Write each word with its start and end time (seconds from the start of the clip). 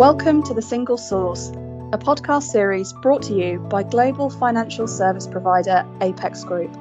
Welcome 0.00 0.42
to 0.44 0.54
The 0.54 0.62
Single 0.62 0.96
Source, 0.96 1.50
a 1.92 1.98
podcast 1.98 2.44
series 2.44 2.94
brought 3.02 3.20
to 3.24 3.34
you 3.34 3.58
by 3.58 3.82
global 3.82 4.30
financial 4.30 4.88
service 4.88 5.26
provider 5.26 5.86
Apex 6.00 6.42
Group. 6.42 6.72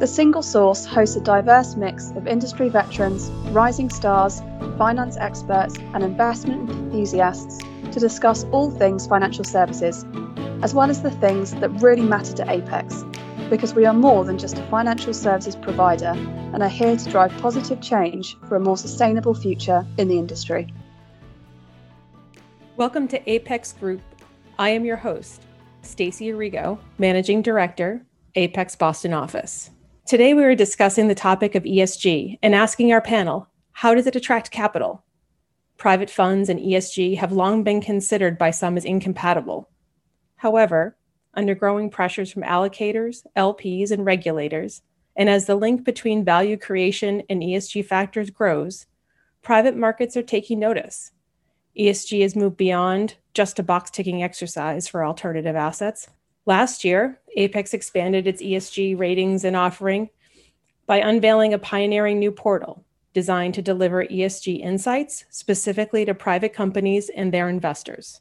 The 0.00 0.08
Single 0.08 0.42
Source 0.42 0.84
hosts 0.84 1.14
a 1.14 1.20
diverse 1.20 1.76
mix 1.76 2.10
of 2.10 2.26
industry 2.26 2.68
veterans, 2.68 3.30
rising 3.52 3.90
stars, 3.90 4.42
finance 4.76 5.16
experts, 5.18 5.76
and 5.94 6.02
investment 6.02 6.68
enthusiasts 6.68 7.58
to 7.92 8.00
discuss 8.00 8.42
all 8.50 8.72
things 8.72 9.06
financial 9.06 9.44
services, 9.44 10.04
as 10.64 10.74
well 10.74 10.90
as 10.90 11.00
the 11.00 11.12
things 11.12 11.54
that 11.54 11.68
really 11.80 12.02
matter 12.02 12.32
to 12.32 12.50
Apex, 12.50 13.04
because 13.50 13.72
we 13.72 13.86
are 13.86 13.94
more 13.94 14.24
than 14.24 14.36
just 14.36 14.58
a 14.58 14.62
financial 14.64 15.14
services 15.14 15.54
provider 15.54 16.16
and 16.16 16.60
are 16.60 16.68
here 16.68 16.96
to 16.96 17.08
drive 17.08 17.30
positive 17.40 17.80
change 17.80 18.36
for 18.48 18.56
a 18.56 18.60
more 18.60 18.76
sustainable 18.76 19.32
future 19.32 19.86
in 19.96 20.08
the 20.08 20.18
industry. 20.18 20.66
Welcome 22.78 23.06
to 23.08 23.30
Apex 23.30 23.74
Group. 23.74 24.00
I 24.58 24.70
am 24.70 24.86
your 24.86 24.96
host, 24.96 25.42
Stacey 25.82 26.28
Arrigo, 26.28 26.78
Managing 26.96 27.42
Director, 27.42 28.00
Apex 28.34 28.76
Boston 28.76 29.12
office. 29.12 29.68
Today 30.06 30.32
we 30.32 30.42
are 30.42 30.54
discussing 30.54 31.06
the 31.06 31.14
topic 31.14 31.54
of 31.54 31.64
ESG 31.64 32.38
and 32.42 32.54
asking 32.54 32.90
our 32.90 33.02
panel, 33.02 33.46
how 33.72 33.94
does 33.94 34.06
it 34.06 34.16
attract 34.16 34.50
capital? 34.50 35.04
Private 35.76 36.08
funds 36.08 36.48
and 36.48 36.58
ESG 36.58 37.18
have 37.18 37.30
long 37.30 37.62
been 37.62 37.82
considered 37.82 38.38
by 38.38 38.50
some 38.50 38.78
as 38.78 38.86
incompatible. 38.86 39.68
However, 40.36 40.96
under 41.34 41.54
growing 41.54 41.90
pressures 41.90 42.32
from 42.32 42.42
allocators, 42.42 43.26
LPs, 43.36 43.90
and 43.90 44.06
regulators, 44.06 44.80
and 45.14 45.28
as 45.28 45.44
the 45.44 45.56
link 45.56 45.84
between 45.84 46.24
value 46.24 46.56
creation 46.56 47.22
and 47.28 47.42
ESG 47.42 47.84
factors 47.84 48.30
grows, 48.30 48.86
private 49.42 49.76
markets 49.76 50.16
are 50.16 50.22
taking 50.22 50.58
notice 50.58 51.12
ESG 51.78 52.22
has 52.22 52.36
moved 52.36 52.56
beyond 52.56 53.16
just 53.34 53.58
a 53.58 53.62
box 53.62 53.90
ticking 53.90 54.22
exercise 54.22 54.88
for 54.88 55.04
alternative 55.04 55.56
assets. 55.56 56.08
Last 56.44 56.84
year, 56.84 57.20
Apex 57.36 57.72
expanded 57.72 58.26
its 58.26 58.42
ESG 58.42 58.98
ratings 58.98 59.44
and 59.44 59.56
offering 59.56 60.10
by 60.86 60.98
unveiling 60.98 61.54
a 61.54 61.58
pioneering 61.58 62.18
new 62.18 62.32
portal 62.32 62.84
designed 63.14 63.54
to 63.54 63.62
deliver 63.62 64.04
ESG 64.04 64.60
insights 64.60 65.24
specifically 65.30 66.04
to 66.04 66.14
private 66.14 66.52
companies 66.52 67.10
and 67.10 67.32
their 67.32 67.48
investors. 67.48 68.20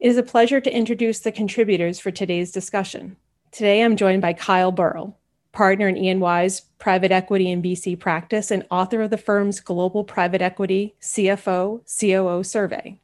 It 0.00 0.08
is 0.08 0.16
a 0.16 0.22
pleasure 0.22 0.60
to 0.60 0.74
introduce 0.74 1.20
the 1.20 1.32
contributors 1.32 1.98
for 1.98 2.10
today's 2.10 2.52
discussion. 2.52 3.16
Today, 3.52 3.82
I'm 3.82 3.96
joined 3.96 4.22
by 4.22 4.32
Kyle 4.32 4.72
Burrell, 4.72 5.18
partner 5.54 5.88
in 5.88 5.96
EY's 5.96 6.60
private 6.78 7.12
equity 7.12 7.50
and 7.50 7.64
VC 7.64 7.98
practice, 7.98 8.50
and 8.50 8.66
author 8.70 9.00
of 9.00 9.10
the 9.10 9.16
firm's 9.16 9.60
Global 9.60 10.04
Private 10.04 10.42
Equity 10.42 10.94
CFO 11.00 11.80
COO 11.98 12.42
survey. 12.42 13.00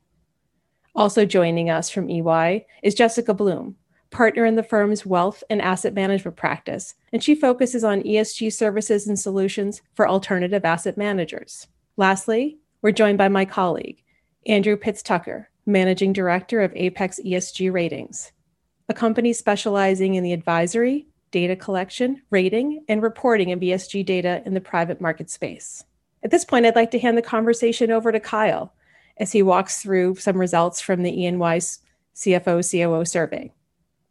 Also 0.94 1.24
joining 1.24 1.70
us 1.70 1.88
from 1.88 2.10
EY 2.10 2.66
is 2.82 2.94
Jessica 2.94 3.32
Bloom, 3.32 3.76
partner 4.10 4.44
in 4.44 4.56
the 4.56 4.62
firm's 4.62 5.06
wealth 5.06 5.42
and 5.48 5.62
asset 5.62 5.94
management 5.94 6.36
practice, 6.36 6.94
and 7.12 7.22
she 7.22 7.34
focuses 7.34 7.84
on 7.84 8.02
ESG 8.02 8.52
services 8.52 9.06
and 9.06 9.18
solutions 9.18 9.80
for 9.94 10.08
alternative 10.08 10.64
asset 10.64 10.98
managers. 10.98 11.68
Lastly, 11.96 12.58
we're 12.82 12.90
joined 12.90 13.18
by 13.18 13.28
my 13.28 13.44
colleague, 13.44 14.02
Andrew 14.46 14.76
Pitts 14.76 15.02
Tucker, 15.02 15.48
managing 15.64 16.12
director 16.12 16.60
of 16.60 16.72
Apex 16.74 17.20
ESG 17.24 17.72
Ratings, 17.72 18.32
a 18.88 18.94
company 18.94 19.32
specializing 19.32 20.16
in 20.16 20.24
the 20.24 20.32
advisory, 20.32 21.06
data 21.30 21.56
collection, 21.56 22.22
rating, 22.30 22.84
and 22.88 23.02
reporting 23.02 23.52
of 23.52 23.60
ESG 23.60 24.04
data 24.04 24.42
in 24.44 24.54
the 24.54 24.60
private 24.60 25.00
market 25.00 25.30
space. 25.30 25.84
At 26.22 26.30
this 26.30 26.44
point, 26.44 26.66
I'd 26.66 26.76
like 26.76 26.90
to 26.92 26.98
hand 26.98 27.16
the 27.16 27.22
conversation 27.22 27.90
over 27.90 28.12
to 28.12 28.20
Kyle 28.20 28.74
as 29.16 29.32
he 29.32 29.42
walks 29.42 29.82
through 29.82 30.16
some 30.16 30.38
results 30.38 30.80
from 30.80 31.02
the 31.02 31.26
EY's 31.26 31.80
CFO 32.14 32.62
COO 32.70 33.04
survey. 33.04 33.52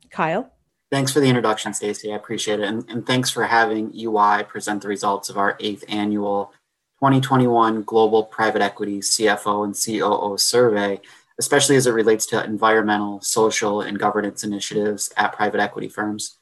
Kyle? 0.10 0.52
Thanks 0.92 1.12
for 1.12 1.20
the 1.20 1.28
introduction, 1.28 1.74
Stacey. 1.74 2.12
I 2.12 2.16
appreciate 2.16 2.60
it. 2.60 2.68
And, 2.68 2.84
and 2.90 3.06
thanks 3.06 3.30
for 3.30 3.44
having 3.44 3.94
EY 3.94 4.44
present 4.48 4.82
the 4.82 4.88
results 4.88 5.30
of 5.30 5.38
our 5.38 5.56
eighth 5.60 5.84
annual 5.88 6.52
2021 7.00 7.84
Global 7.84 8.24
Private 8.24 8.62
Equity 8.62 9.00
CFO 9.00 9.64
and 9.64 9.76
COO 9.76 10.38
survey, 10.38 11.00
especially 11.40 11.76
as 11.76 11.86
it 11.86 11.92
relates 11.92 12.26
to 12.28 12.44
environmental, 12.44 13.22
social, 13.22 13.82
and 13.82 14.00
governance 14.00 14.44
initiatives 14.44 15.12
at 15.16 15.34
private 15.34 15.62
equity 15.62 15.88
firms. 15.88 16.38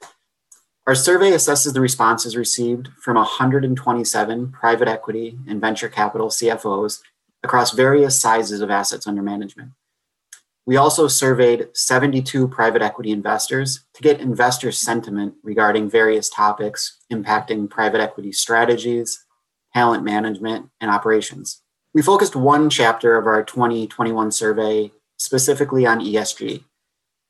Our 0.88 0.96
survey 0.96 1.32
assesses 1.32 1.74
the 1.74 1.82
responses 1.82 2.38
received 2.38 2.88
from 2.98 3.18
127 3.18 4.54
private 4.54 4.88
equity 4.88 5.38
and 5.46 5.60
venture 5.60 5.90
capital 5.90 6.30
CFOs 6.30 7.02
across 7.44 7.74
various 7.74 8.22
sizes 8.22 8.62
of 8.62 8.72
assets 8.72 9.06
under 9.06 9.22
management. 9.22 9.72
We 10.66 10.78
also 10.78 11.10
surveyed 11.10 11.68
72 11.74 12.48
private 12.48 12.82
equity 12.82 13.12
investors 13.12 13.84
to 13.96 14.02
get 14.02 14.22
investor 14.22 14.72
sentiment 14.72 15.34
regarding 15.44 15.90
various 15.90 16.30
topics 16.30 17.00
impacting 17.12 17.70
private 17.70 18.00
equity 18.00 18.32
strategies, 18.32 19.26
talent 19.74 20.06
management, 20.06 20.70
and 20.80 20.90
operations. 20.90 21.64
We 21.94 22.02
focused 22.02 22.36
one 22.38 22.70
chapter 22.70 23.18
of 23.18 23.28
our 23.28 23.44
2021 23.44 24.32
survey 24.32 24.94
specifically 25.18 25.86
on 25.86 26.00
ESG, 26.00 26.64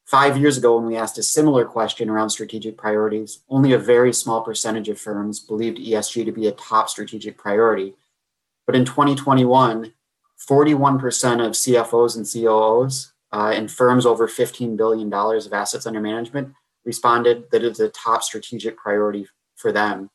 Five 0.07 0.38
years 0.38 0.57
ago, 0.57 0.78
when 0.78 0.85
we 0.85 0.95
asked 0.95 1.18
a 1.18 1.23
similar 1.23 1.66
question 1.66 2.09
around 2.09 2.29
strategic 2.29 2.78
priorities, 2.78 3.40
only 3.50 3.73
a 3.73 3.78
very 3.78 4.13
small 4.13 4.41
percentage 4.41 4.88
of 4.88 4.97
firms 4.97 5.41
believed 5.41 5.79
ESG 5.79 6.23
to 6.23 6.31
be 6.31 6.47
a 6.47 6.53
top 6.53 6.88
strategic 6.88 7.38
priority. 7.38 7.94
But 8.66 8.78
in 8.78 8.85
2021, 8.85 9.91
41% 10.50 11.46
of 11.46 11.51
CFOs 11.51 12.16
and 12.16 12.25
COOs 12.25 13.12
uh, 13.34 13.53
in 13.53 13.67
firms 13.67 14.06
over 14.06 14.29
$15 14.29 14.78
billion 14.78 15.12
of 15.12 15.53
assets 15.53 15.85
under 15.85 16.00
management 16.00 16.53
responded 16.85 17.51
that 17.51 17.66
it's 17.66 17.81
a 17.81 17.90
top 17.90 18.23
strategic 18.23 18.78
priority 18.78 19.28
for 19.57 19.73
them 19.73 20.09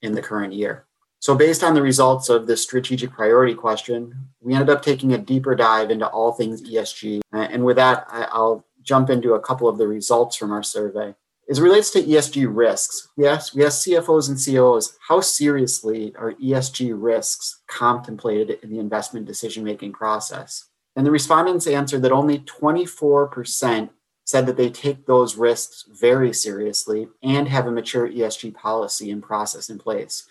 in 0.00 0.14
the 0.14 0.22
current 0.22 0.54
year. 0.54 0.86
So, 1.18 1.34
based 1.34 1.62
on 1.62 1.74
the 1.74 1.82
results 1.82 2.30
of 2.30 2.46
the 2.46 2.56
strategic 2.56 3.10
priority 3.10 3.54
question, 3.54 4.14
we 4.40 4.54
ended 4.54 4.70
up 4.70 4.82
taking 4.82 5.12
a 5.12 5.18
deeper 5.18 5.54
dive 5.54 5.90
into 5.90 6.06
all 6.06 6.32
things 6.32 6.62
ESG. 6.62 7.20
And 7.32 7.64
with 7.64 7.76
that, 7.76 8.06
I'll 8.10 8.64
jump 8.84 9.10
into 9.10 9.34
a 9.34 9.40
couple 9.40 9.68
of 9.68 9.78
the 9.78 9.88
results 9.88 10.36
from 10.36 10.52
our 10.52 10.62
survey. 10.62 11.14
As 11.48 11.58
it 11.58 11.62
relates 11.62 11.90
to 11.90 12.02
ESG 12.02 12.46
risks, 12.48 13.08
we 13.16 13.26
asked, 13.26 13.54
we 13.54 13.66
asked 13.66 13.86
CFOs 13.86 14.28
and 14.28 14.38
COOs 14.42 14.96
how 15.08 15.20
seriously 15.20 16.14
are 16.16 16.32
ESG 16.34 16.94
risks 16.96 17.62
contemplated 17.66 18.58
in 18.62 18.70
the 18.70 18.78
investment 18.78 19.26
decision 19.26 19.62
making 19.62 19.92
process? 19.92 20.70
And 20.96 21.04
the 21.04 21.10
respondents 21.10 21.66
answered 21.66 22.02
that 22.02 22.12
only 22.12 22.38
24% 22.38 23.90
said 24.24 24.46
that 24.46 24.56
they 24.56 24.70
take 24.70 25.04
those 25.04 25.36
risks 25.36 25.84
very 25.90 26.32
seriously 26.32 27.08
and 27.22 27.48
have 27.48 27.66
a 27.66 27.70
mature 27.70 28.08
ESG 28.08 28.54
policy 28.54 29.10
and 29.10 29.22
process 29.22 29.68
in 29.68 29.78
place. 29.78 30.26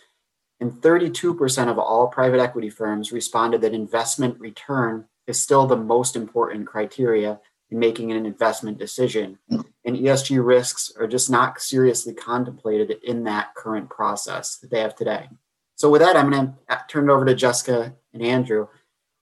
And 0.59 0.71
32% 0.71 1.69
of 1.69 1.77
all 1.77 2.07
private 2.07 2.39
equity 2.39 2.69
firms 2.69 3.11
responded 3.11 3.61
that 3.61 3.73
investment 3.73 4.39
return 4.39 5.05
is 5.27 5.41
still 5.41 5.67
the 5.67 5.75
most 5.75 6.15
important 6.15 6.65
criteria 6.65 7.39
making 7.73 8.11
an 8.11 8.25
investment 8.25 8.77
decision. 8.77 9.37
And 9.49 9.97
ESG 9.97 10.45
risks 10.45 10.93
are 10.99 11.07
just 11.07 11.29
not 11.29 11.61
seriously 11.61 12.13
contemplated 12.13 12.97
in 13.03 13.23
that 13.23 13.53
current 13.55 13.89
process 13.89 14.57
that 14.57 14.69
they 14.71 14.79
have 14.79 14.95
today. 14.95 15.29
So, 15.75 15.89
with 15.89 16.01
that, 16.01 16.15
I'm 16.15 16.29
going 16.29 16.53
to 16.69 16.85
turn 16.87 17.09
it 17.09 17.13
over 17.13 17.25
to 17.25 17.35
Jessica 17.35 17.93
and 18.13 18.21
Andrew. 18.21 18.67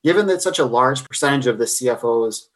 Given 0.04 0.28
that 0.28 0.42
such 0.42 0.60
a 0.60 0.66
large 0.66 1.04
percentage 1.04 1.48
of 1.48 1.58
the 1.58 1.66
CFOs 1.66 2.48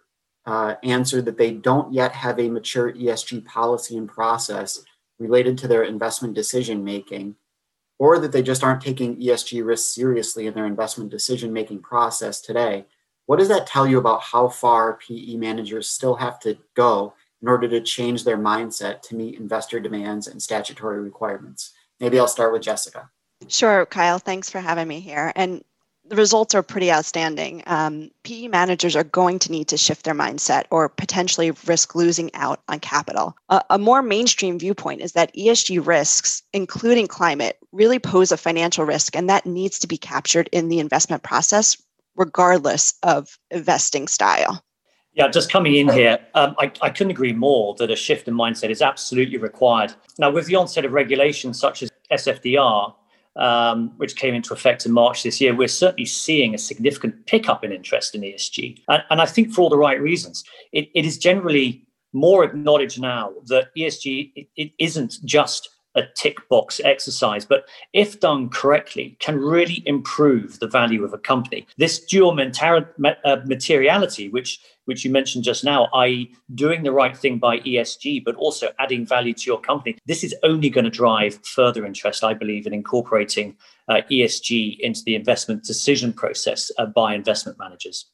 uh, 0.46 0.76
answered 0.84 1.26
that 1.26 1.38
they 1.38 1.52
don't 1.52 1.94
yet 1.94 2.12
have 2.12 2.40
a 2.40 2.50
mature 2.50 2.94
ESG 2.94 3.46
policy 3.46 3.98
and 3.98 4.08
process 4.08 4.84
related 5.20 5.58
to 5.60 5.68
their 5.68 5.84
investment 5.84 6.34
decision 6.34 6.84
making, 6.84 7.36
or 7.98 8.20
that 8.20 8.32
they 8.32 8.44
just 8.44 8.64
aren't 8.64 8.82
taking 8.82 9.20
ESG 9.20 9.66
risks 9.66 9.94
seriously 9.94 10.48
in 10.48 10.54
their 10.54 10.66
investment 10.66 11.10
decision 11.10 11.54
making 11.54 11.82
process 11.82 12.42
today, 12.42 12.86
what 13.26 13.40
does 13.40 13.48
that 13.48 13.68
tell 13.68 13.88
you 13.88 13.98
about 13.98 14.22
how 14.22 14.48
far 14.50 15.00
PE 15.08 15.36
managers 15.36 15.88
still 15.88 16.16
have 16.16 16.40
to 16.42 16.58
go 16.76 17.14
in 17.42 17.48
order 17.48 17.68
to 17.68 17.82
change 17.82 18.24
their 18.24 18.38
mindset 18.38 19.02
to 19.04 19.16
meet 19.16 19.40
investor 19.40 19.80
demands 19.80 20.28
and 20.28 20.42
statutory 20.42 21.02
requirements? 21.02 21.74
Maybe 22.00 22.20
I'll 22.20 22.28
start 22.28 22.54
with 22.54 22.62
Jessica. 22.62 23.10
Sure, 23.48 23.86
Kyle. 23.86 24.20
Thanks 24.20 24.50
for 24.50 24.60
having 24.60 24.88
me 24.88 25.00
here. 25.00 25.32
And 25.36 25.64
the 26.08 26.16
results 26.16 26.54
are 26.54 26.62
pretty 26.62 26.92
outstanding. 26.92 27.64
Um, 27.66 28.12
PE 28.24 28.48
managers 28.48 28.96
are 28.96 29.04
going 29.04 29.40
to 29.40 29.52
need 29.52 29.68
to 29.70 29.78
shift 29.78 30.06
their 30.06 30.14
mindset 30.14 30.66
or 30.70 30.88
potentially 30.88 31.52
risk 31.66 31.96
losing 31.96 32.34
out 32.36 32.62
on 32.68 32.80
capital. 32.80 33.36
A, 33.50 33.64
a, 33.72 33.80
more 33.80 34.04
mainstream 34.04 34.60
viewpoint 34.60 35.02
is 35.02 35.14
that 35.14 35.36
ESG 35.36 35.86
risks, 35.86 36.44
including 36.54 37.08
climate, 37.08 37.58
really 37.72 37.98
pose 37.98 38.32
a 38.32 38.38
financial 38.38 38.86
risk, 38.86 39.16
and 39.16 39.28
that 39.30 39.48
needs 39.48 39.80
to 39.80 39.88
be 39.88 39.98
captured 39.98 40.48
in 40.52 40.70
the 40.70 40.80
investment 40.80 41.24
process 41.24 41.76
regardless 42.16 42.94
of 43.04 43.38
investing 43.52 44.08
style. 44.08 44.64
Yeah, 45.14 45.30
just 45.30 45.50
coming 45.50 45.76
in 45.76 45.88
here, 45.90 46.20
um, 46.34 46.56
I, 46.60 46.72
I 46.82 46.90
couldn't 46.90 47.12
agree 47.12 47.32
more 47.32 47.74
that 47.76 47.90
a 47.90 47.96
shift 47.96 48.28
in 48.28 48.34
mindset 48.34 48.70
is 48.70 48.82
absolutely 48.82 49.38
required. 49.38 49.94
Now, 50.20 50.30
with 50.30 50.48
the 50.48 50.56
onset 50.56 50.84
of 50.84 50.92
regulations 50.92 51.58
such 51.58 51.84
as 51.84 51.90
SFDR, 52.12 52.94
um, 53.38 53.94
which 53.98 54.18
came 54.18 54.34
into 54.34 54.54
effect 54.54 54.86
in 54.86 54.92
March 54.92 55.24
this 55.24 55.40
year, 55.40 55.56
we're 55.56 55.70
certainly 55.70 56.06
seeing 56.06 56.54
a 56.54 56.58
significant 56.58 57.26
pickup 57.28 57.64
in 57.64 57.72
interest 57.72 58.14
in 58.14 58.22
ESG. 58.22 58.82
And, 58.90 59.04
and 59.10 59.22
I 59.22 59.26
think 59.26 59.54
for 59.54 59.62
all 59.62 59.70
the 59.70 59.78
right 59.78 60.00
reasons. 60.00 60.44
It, 60.74 60.90
it 60.94 61.06
is 61.06 61.18
generally 61.18 61.86
more 62.12 62.44
acknowledged 62.44 63.00
now 63.00 63.32
that 63.48 63.70
ESG 63.78 64.32
it, 64.36 64.48
it 64.56 64.72
isn't 64.80 65.18
just 65.26 65.70
a 65.96 66.04
tick 66.16 66.38
box 66.50 66.82
exercise, 66.84 67.46
but 67.46 67.66
if 67.94 68.20
done 68.20 68.50
correctly, 68.50 69.16
can 69.20 69.40
really 69.40 69.84
improve 69.86 70.60
the 70.60 70.68
value 70.68 71.04
of 71.04 71.14
a 71.14 71.18
company. 71.18 71.66
This 71.78 72.00
dual 72.00 72.38
uh, 72.40 73.38
materiality, 73.46 74.30
which 74.30 74.60
which 74.86 75.04
you 75.04 75.12
mentioned 75.12 75.44
just 75.44 75.64
now, 75.64 75.86
i.e., 75.94 76.32
doing 76.54 76.84
the 76.84 76.92
right 76.92 77.18
thing 77.18 77.40
by 77.40 77.58
ESG, 77.60 78.24
but 78.24 78.36
also 78.36 78.70
adding 78.80 79.06
value 79.06 79.34
to 79.34 79.46
your 79.46 79.60
company, 79.60 79.98
this 80.06 80.24
is 80.24 80.36
only 80.44 80.70
going 80.70 80.86
to 80.86 80.92
drive 80.92 81.44
further 81.44 81.86
interest, 81.86 82.24
I 82.24 82.36
believe, 82.36 82.68
in 82.68 82.74
incorporating 82.74 83.58
uh, 83.88 84.02
ESG 84.12 84.80
into 84.80 85.02
the 85.04 85.16
investment 85.16 85.64
decision 85.64 86.14
process 86.14 86.72
uh, 86.78 86.86
by 86.86 87.16
investment 87.16 87.58
managers. 87.58 88.06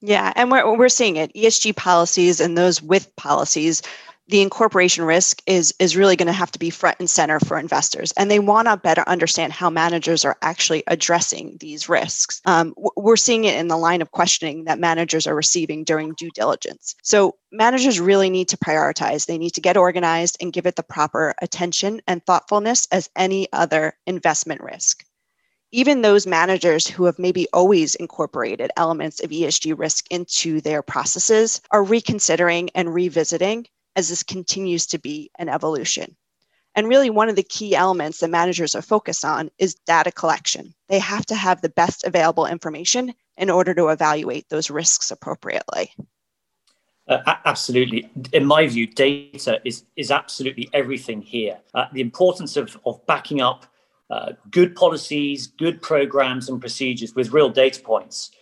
Yeah, 0.00 0.32
and 0.36 0.50
we're, 0.50 0.76
we're 0.76 0.88
seeing 0.88 1.16
it. 1.16 1.32
ESG 1.34 1.74
policies 1.74 2.40
and 2.40 2.56
those 2.56 2.82
with 2.82 3.14
policies 3.16 3.82
the 4.28 4.42
incorporation 4.42 5.04
risk 5.04 5.40
is 5.46 5.72
is 5.78 5.96
really 5.96 6.16
going 6.16 6.26
to 6.26 6.32
have 6.32 6.50
to 6.50 6.58
be 6.58 6.70
front 6.70 6.96
and 6.98 7.08
center 7.08 7.38
for 7.38 7.58
investors 7.58 8.12
and 8.16 8.30
they 8.30 8.38
want 8.38 8.66
to 8.66 8.76
better 8.76 9.04
understand 9.06 9.52
how 9.52 9.70
managers 9.70 10.24
are 10.24 10.36
actually 10.42 10.82
addressing 10.88 11.56
these 11.60 11.88
risks. 11.88 12.40
Um, 12.44 12.74
we're 12.96 13.16
seeing 13.16 13.44
it 13.44 13.56
in 13.56 13.68
the 13.68 13.76
line 13.76 14.02
of 14.02 14.10
questioning 14.10 14.64
that 14.64 14.78
managers 14.78 15.26
are 15.26 15.34
receiving 15.34 15.84
during 15.84 16.14
due 16.14 16.30
diligence. 16.30 16.96
So 17.02 17.36
managers 17.52 18.00
really 18.00 18.30
need 18.30 18.48
to 18.48 18.56
prioritize. 18.56 19.26
They 19.26 19.38
need 19.38 19.54
to 19.54 19.60
get 19.60 19.76
organized 19.76 20.36
and 20.40 20.52
give 20.52 20.66
it 20.66 20.76
the 20.76 20.82
proper 20.82 21.34
attention 21.40 22.00
and 22.06 22.24
thoughtfulness 22.24 22.88
as 22.90 23.10
any 23.16 23.48
other 23.52 23.96
investment 24.06 24.60
risk. 24.60 25.04
Even 25.72 26.00
those 26.00 26.26
managers 26.26 26.86
who 26.86 27.04
have 27.04 27.18
maybe 27.18 27.46
always 27.52 27.96
incorporated 27.96 28.70
elements 28.76 29.20
of 29.20 29.30
ESG 29.30 29.76
risk 29.76 30.06
into 30.10 30.60
their 30.60 30.80
processes 30.80 31.60
are 31.70 31.82
reconsidering 31.82 32.70
and 32.74 32.94
revisiting 32.94 33.66
as 33.96 34.08
this 34.08 34.22
continues 34.22 34.86
to 34.86 34.98
be 34.98 35.30
an 35.38 35.48
evolution. 35.48 36.16
And 36.76 36.88
really, 36.88 37.08
one 37.08 37.30
of 37.30 37.36
the 37.36 37.42
key 37.42 37.74
elements 37.74 38.20
that 38.20 38.28
managers 38.28 38.74
are 38.74 38.82
focused 38.82 39.24
on 39.24 39.50
is 39.58 39.74
data 39.86 40.12
collection. 40.12 40.74
They 40.88 40.98
have 40.98 41.24
to 41.26 41.34
have 41.34 41.62
the 41.62 41.70
best 41.70 42.04
available 42.04 42.44
information 42.44 43.14
in 43.38 43.48
order 43.48 43.74
to 43.74 43.88
evaluate 43.88 44.46
those 44.50 44.70
risks 44.70 45.10
appropriately. 45.10 45.90
Uh, 47.08 47.36
absolutely. 47.46 48.10
In 48.32 48.44
my 48.44 48.66
view, 48.66 48.86
data 48.86 49.60
is, 49.64 49.84
is 49.96 50.10
absolutely 50.10 50.68
everything 50.74 51.22
here. 51.22 51.58
Uh, 51.72 51.86
the 51.94 52.02
importance 52.02 52.58
of, 52.58 52.76
of 52.84 53.04
backing 53.06 53.40
up 53.40 53.64
uh, 54.10 54.32
good 54.50 54.76
policies, 54.76 55.46
good 55.46 55.80
programs, 55.80 56.48
and 56.48 56.60
procedures 56.60 57.14
with 57.14 57.32
real 57.32 57.48
data 57.48 57.80
points 57.80 58.32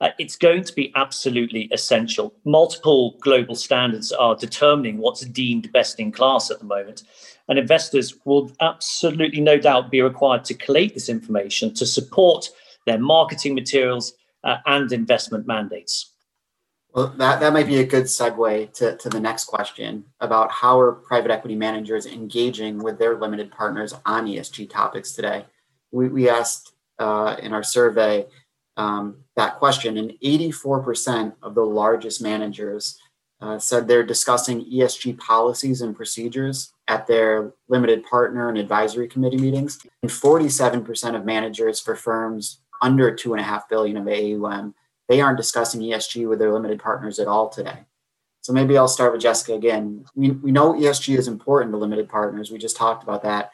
uh, 0.00 0.10
it's 0.18 0.36
going 0.36 0.64
to 0.64 0.72
be 0.74 0.92
absolutely 0.96 1.68
essential. 1.72 2.34
Multiple 2.44 3.16
global 3.20 3.54
standards 3.54 4.12
are 4.12 4.34
determining 4.34 4.98
what's 4.98 5.22
deemed 5.22 5.72
best 5.72 6.00
in 6.00 6.10
class 6.10 6.50
at 6.50 6.58
the 6.58 6.64
moment. 6.64 7.04
And 7.48 7.58
investors 7.58 8.14
will 8.24 8.50
absolutely, 8.60 9.40
no 9.40 9.58
doubt, 9.58 9.90
be 9.90 10.00
required 10.00 10.44
to 10.46 10.54
collate 10.54 10.94
this 10.94 11.08
information 11.08 11.72
to 11.74 11.86
support 11.86 12.48
their 12.86 12.98
marketing 12.98 13.54
materials 13.54 14.14
uh, 14.42 14.56
and 14.66 14.90
investment 14.92 15.46
mandates. 15.46 16.12
Well, 16.94 17.08
that, 17.16 17.40
that 17.40 17.52
might 17.52 17.66
be 17.66 17.78
a 17.80 17.86
good 17.86 18.04
segue 18.04 18.72
to, 18.74 18.96
to 18.96 19.08
the 19.08 19.18
next 19.18 19.46
question 19.46 20.04
about 20.20 20.52
how 20.52 20.78
are 20.78 20.92
private 20.92 21.30
equity 21.30 21.56
managers 21.56 22.06
engaging 22.06 22.78
with 22.78 22.98
their 22.98 23.18
limited 23.18 23.50
partners 23.50 23.94
on 24.06 24.26
ESG 24.26 24.70
topics 24.70 25.12
today. 25.12 25.44
We, 25.90 26.08
we 26.08 26.28
asked 26.28 26.72
uh, 27.00 27.36
in 27.42 27.52
our 27.52 27.64
survey 27.64 28.26
um, 28.76 29.18
that 29.36 29.58
question, 29.58 29.96
and 29.96 30.12
84% 30.22 31.34
of 31.42 31.54
the 31.54 31.64
largest 31.64 32.22
managers 32.22 32.98
uh, 33.40 33.58
said 33.58 33.86
they're 33.86 34.02
discussing 34.02 34.64
ESG 34.64 35.18
policies 35.18 35.82
and 35.82 35.94
procedures 35.94 36.72
at 36.88 37.06
their 37.06 37.52
limited 37.68 38.04
partner 38.04 38.48
and 38.48 38.58
advisory 38.58 39.08
committee 39.08 39.36
meetings. 39.36 39.78
And 40.02 40.10
47% 40.10 41.16
of 41.16 41.24
managers 41.24 41.80
for 41.80 41.94
firms 41.94 42.60
under 42.82 43.14
two 43.14 43.32
and 43.34 43.40
a 43.40 43.44
half 43.44 43.68
billion 43.68 43.96
of 43.96 44.06
AUM, 44.06 44.74
they 45.08 45.20
aren't 45.20 45.36
discussing 45.36 45.80
ESG 45.80 46.28
with 46.28 46.38
their 46.38 46.52
limited 46.52 46.80
partners 46.80 47.18
at 47.18 47.26
all 47.28 47.48
today. 47.48 47.84
So 48.40 48.52
maybe 48.52 48.76
I'll 48.76 48.88
start 48.88 49.12
with 49.12 49.22
Jessica 49.22 49.54
again. 49.54 50.04
We, 50.14 50.32
we 50.32 50.52
know 50.52 50.74
ESG 50.74 51.16
is 51.16 51.28
important 51.28 51.72
to 51.72 51.78
limited 51.78 52.08
partners. 52.08 52.50
We 52.50 52.58
just 52.58 52.76
talked 52.76 53.02
about 53.02 53.22
that 53.22 53.50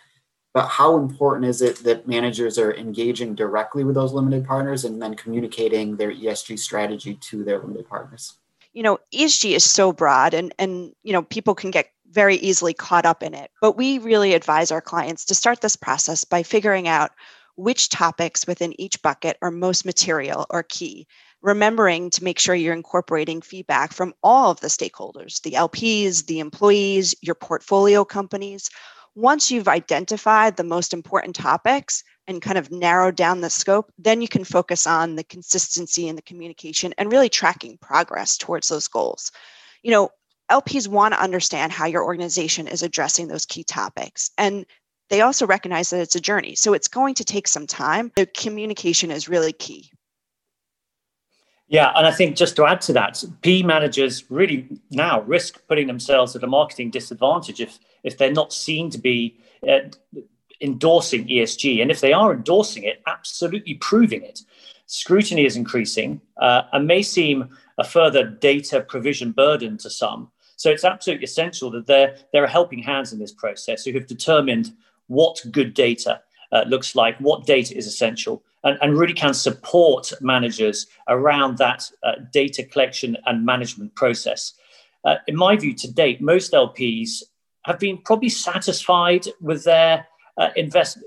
but 0.53 0.67
how 0.67 0.97
important 0.97 1.47
is 1.47 1.63
it 1.63 1.77
that 1.85 2.09
managers 2.09 2.59
are 2.59 2.75
engaging 2.75 3.35
directly 3.35 3.85
with 3.85 3.95
those 3.95 4.13
limited 4.13 4.45
partners 4.45 4.85
and 4.85 5.01
then 5.01 5.15
communicating 5.15 5.97
their 5.97 6.13
ESG 6.13 6.59
strategy 6.59 7.15
to 7.15 7.45
their 7.45 7.59
limited 7.59 7.89
partners? 7.89 8.35
You 8.73 8.83
know, 8.83 8.99
ESG 9.15 9.53
is 9.53 9.69
so 9.69 9.93
broad 9.93 10.35
and 10.35 10.55
and 10.59 10.93
you 11.03 11.13
know, 11.13 11.23
people 11.23 11.55
can 11.55 11.71
get 11.71 11.91
very 12.11 12.37
easily 12.37 12.75
caught 12.75 13.07
up 13.07 13.23
in 13.23 13.35
it. 13.35 13.51
But 13.61 13.77
we 13.77 13.99
really 13.99 14.35
advise 14.35 14.73
our 14.73 14.81
clients 14.81 15.25
to 15.27 15.35
start 15.35 15.61
this 15.61 15.77
process 15.77 16.25
by 16.25 16.43
figuring 16.43 16.89
out 16.89 17.13
which 17.57 17.89
topics 17.89 18.47
within 18.47 18.81
each 18.81 19.01
bucket 19.03 19.37
are 19.43 19.51
most 19.51 19.85
material 19.85 20.47
or 20.51 20.63
key 20.63 21.07
remembering 21.43 22.11
to 22.11 22.25
make 22.25 22.39
sure 22.39 22.55
you're 22.55 22.75
incorporating 22.75 23.41
feedback 23.41 23.93
from 23.93 24.15
all 24.23 24.51
of 24.51 24.61
the 24.61 24.69
stakeholders 24.69 25.41
the 25.43 25.53
LPs, 25.53 26.27
the 26.27 26.41
employees, 26.41 27.15
your 27.23 27.35
portfolio 27.35 28.05
companies, 28.05 28.71
once 29.15 29.51
you've 29.51 29.69
identified 29.69 30.57
the 30.57 30.65
most 30.65 30.93
important 30.93 31.35
topics 31.35 32.03
and 32.27 32.43
kind 32.43 32.59
of 32.59 32.71
narrowed 32.71 33.17
down 33.17 33.41
the 33.41 33.51
scope, 33.51 33.93
then 33.99 34.23
you 34.23 34.29
can 34.29 34.45
focus 34.45 34.87
on 34.87 35.17
the 35.17 35.25
consistency 35.25 36.09
and 36.09 36.17
the 36.17 36.23
communication 36.23 36.95
and 36.97 37.13
really 37.13 37.29
tracking 37.29 37.77
progress 37.79 38.37
towards 38.37 38.69
those 38.69 38.89
goals. 38.89 39.33
You 39.83 39.91
know, 39.91 40.11
LPs 40.51 40.89
want 40.89 41.15
to 41.15 41.23
understand 41.23 41.73
how 41.73 41.87
your 41.87 42.05
organization 42.05 42.69
is 42.69 42.83
addressing 42.83 43.29
those 43.29 43.47
key 43.47 43.65
topics. 43.65 44.31
And 44.39 44.67
they 45.09 45.23
also 45.23 45.47
recognize 45.47 45.91
that 45.91 46.01
it's 46.01 46.17
a 46.17 46.21
journey. 46.21 46.55
So 46.55 46.73
it's 46.73 46.89
going 46.89 47.15
to 47.15 47.25
take 47.25 47.49
some 47.49 47.67
time. 47.67 48.13
The 48.17 48.27
communication 48.27 49.11
is 49.11 49.29
really 49.29 49.53
key. 49.53 49.91
Yeah, 51.71 51.93
and 51.95 52.05
I 52.05 52.11
think 52.11 52.37
just 52.37 52.57
to 52.57 52.67
add 52.67 52.81
to 52.83 52.93
that, 52.95 53.23
P 53.43 53.63
managers 53.63 54.29
really 54.29 54.67
now 54.91 55.21
risk 55.23 55.63
putting 55.69 55.87
themselves 55.87 56.35
at 56.35 56.43
a 56.43 56.49
marketing 56.49 56.91
disadvantage 56.91 57.61
if 57.61 57.79
if 58.03 58.19
they're 58.19 58.33
not 58.33 58.53
seen 58.53 58.91
to 58.91 58.99
be 58.99 59.39
uh, 59.69 59.79
endorsing 60.61 61.29
ESG, 61.29 61.81
and 61.81 61.89
if 61.93 62.01
they 62.01 62.13
are 62.13 62.33
endorsing 62.33 62.83
it, 62.83 63.01
absolutely 63.07 63.75
proving 63.75 64.23
it. 64.25 64.41
Scrutiny 64.87 65.45
is 65.45 65.55
increasing 65.55 66.21
uh, 66.39 66.63
and 66.73 66.89
may 66.89 67.03
seem 67.03 67.49
a 67.79 67.85
further 67.85 68.25
data 68.25 68.81
provision 68.81 69.31
burden 69.31 69.79
to 69.79 69.89
some. 69.89 70.29
So 70.57 70.71
it's 70.71 70.85
absolutely 70.85 71.25
essential 71.25 71.71
that 71.71 71.87
there 71.87 72.43
are 72.43 72.49
helping 72.49 72.83
hands 72.83 73.13
in 73.13 73.21
this 73.21 73.33
process 73.33 73.85
who 73.85 73.93
have 73.93 74.09
determined 74.09 74.73
what 75.07 75.41
good 75.53 75.75
data 75.75 76.21
uh, 76.51 76.65
looks 76.67 76.97
like, 76.97 77.17
what 77.19 77.47
data 77.47 77.77
is 77.77 77.87
essential, 77.87 78.43
and, 78.65 78.79
and 78.83 78.99
really 78.99 79.15
can 79.15 79.35
support 79.35 80.13
managers 80.21 80.87
around 81.09 81.59
that 81.59 81.91
uh, 82.03 82.13
data 82.33 82.63
collection 82.63 83.17
and 83.27 83.45
management 83.45 83.95
process. 83.95 84.55
Uh, 85.05 85.17
in 85.27 85.37
my 85.37 85.57
view, 85.57 85.75
to 85.75 85.93
date, 85.93 86.21
most 86.21 86.53
LPs 86.53 87.23
have 87.65 87.79
been 87.79 87.99
probably 87.99 88.29
satisfied 88.29 89.27
with 89.41 89.65
their 89.65 90.07
uh, 90.39 90.51
invest 90.57 90.99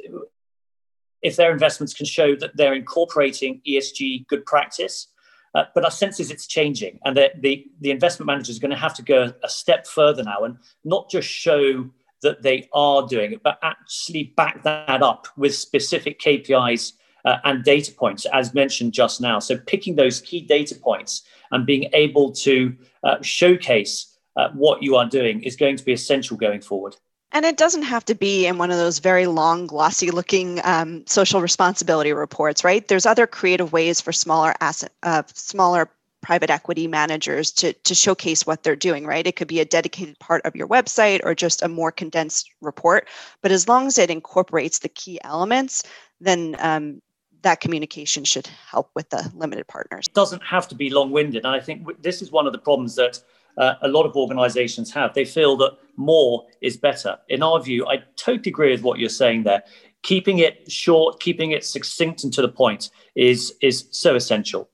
if 1.22 1.38
their 1.38 1.52
investments 1.52 1.94
can 1.94 2.06
show 2.06 2.36
that 2.36 2.56
they're 2.58 2.74
incorporating 2.74 3.62
ESG 3.68 4.28
good 4.28 4.46
practice. 4.46 5.08
Uh, 5.56 5.64
but 5.74 5.86
our 5.86 5.92
sense 5.92 6.20
is 6.20 6.32
it's 6.32 6.48
changing, 6.48 7.00
and 7.06 7.16
the, 7.16 7.30
the, 7.40 7.66
the 7.80 7.92
investment 7.92 8.26
manager 8.26 8.50
is 8.50 8.58
going 8.58 8.72
to 8.72 8.78
have 8.78 8.96
to 8.96 9.04
go 9.04 9.32
a 9.44 9.50
step 9.50 9.86
further 9.86 10.24
now 10.24 10.44
and 10.46 10.58
not 10.84 11.12
just 11.12 11.30
show 11.30 11.88
that 12.24 12.42
they 12.42 12.68
are 12.74 13.06
doing 13.08 13.34
it, 13.34 13.44
but 13.44 13.60
actually 13.62 14.34
back 14.36 14.64
that 14.64 15.04
up 15.04 15.28
with 15.38 15.54
specific 15.54 16.20
KPIs 16.20 16.94
uh, 17.26 17.38
and 17.44 17.64
data 17.64 17.92
points, 17.92 18.26
as 18.34 18.54
mentioned 18.54 18.94
just 18.94 19.22
now. 19.22 19.40
So, 19.40 19.58
picking 19.58 19.96
those 19.96 20.22
key 20.22 20.42
data 20.42 20.76
points 20.76 21.24
and 21.52 21.66
being 21.66 21.90
able 21.94 22.32
to 22.32 22.76
uh, 23.04 23.22
showcase 23.22 24.18
uh, 24.36 24.50
what 24.50 24.82
you 24.82 24.96
are 24.96 25.08
doing 25.08 25.44
is 25.44 25.56
going 25.56 25.78
to 25.78 25.86
be 25.86 25.94
essential 25.94 26.38
going 26.38 26.62
forward. 26.62 26.96
And 27.32 27.46
it 27.46 27.58
doesn't 27.58 27.84
have 27.84 28.06
to 28.06 28.16
be 28.16 28.46
in 28.46 28.60
one 28.60 28.70
of 28.70 28.78
those 28.78 29.00
very 29.00 29.26
long, 29.26 29.66
glossy 29.66 30.12
looking 30.12 30.62
um, 30.64 31.04
social 31.08 31.42
responsibility 31.42 32.14
reports, 32.14 32.64
right? 32.64 32.88
There's 32.88 33.08
other 33.08 33.26
creative 33.26 33.74
ways 33.74 34.00
for 34.00 34.12
smaller 34.12 34.54
asset, 34.62 34.92
uh, 35.02 35.24
smaller 35.34 35.90
private 36.22 36.52
equity 36.52 36.88
managers 36.88 37.52
to, 37.52 37.74
to 37.74 37.96
showcase 37.96 38.46
what 38.46 38.64
they're 38.64 38.76
doing, 38.76 39.06
right? 39.06 39.26
It 39.26 39.36
could 39.36 39.48
be 39.48 39.60
a 39.60 39.66
dedicated 39.66 40.18
part 40.20 40.46
of 40.46 40.56
your 40.56 40.68
website 40.68 41.22
or 41.24 41.34
just 41.34 41.64
a 41.64 41.68
more 41.68 41.92
condensed 41.92 42.50
report. 42.62 43.08
But 43.42 43.52
as 43.52 43.68
long 43.68 43.88
as 43.88 43.98
it 43.98 44.12
incorporates 44.12 44.80
the 44.80 44.90
key 44.90 45.20
elements, 45.24 45.84
then 46.22 46.56
um, 46.60 47.02
that 47.44 47.62
communication 47.62 48.24
should 48.24 48.48
help 48.70 48.90
with 48.96 49.10
the 49.10 49.32
limited 49.36 49.68
partners. 49.68 50.08
It 50.08 50.14
doesn't 50.14 50.44
have 50.44 50.68
to 50.70 50.76
be 50.76 50.90
long 50.90 51.12
winded. 51.12 51.46
And 51.46 51.56
I 51.56 51.60
think 51.60 51.88
this 52.02 52.22
is 52.22 52.32
one 52.32 52.48
of 52.48 52.54
the 52.54 52.60
problems 52.60 52.96
that 52.96 53.20
uh, 53.58 53.76
a 53.82 53.88
lot 53.88 54.06
of 54.06 54.16
organizations 54.16 54.92
have. 54.92 55.14
They 55.14 55.26
feel 55.26 55.56
that 55.58 55.78
more 55.96 56.46
is 56.62 56.76
better. 56.76 57.18
In 57.30 57.44
our 57.44 57.62
view, 57.62 57.86
I 57.88 58.04
totally 58.16 58.50
agree 58.50 58.72
with 58.72 58.82
what 58.82 58.98
you're 59.00 59.10
saying 59.10 59.44
there. 59.44 59.64
keeping 60.04 60.40
it 60.40 60.72
short, 60.72 61.20
keeping 61.20 61.52
it 61.52 61.64
succinct 61.66 62.24
and 62.24 62.32
to 62.34 62.42
the 62.42 62.50
point 62.50 62.92
is 63.16 63.54
is 63.62 63.88
so 63.92 64.16
essential. 64.16 64.70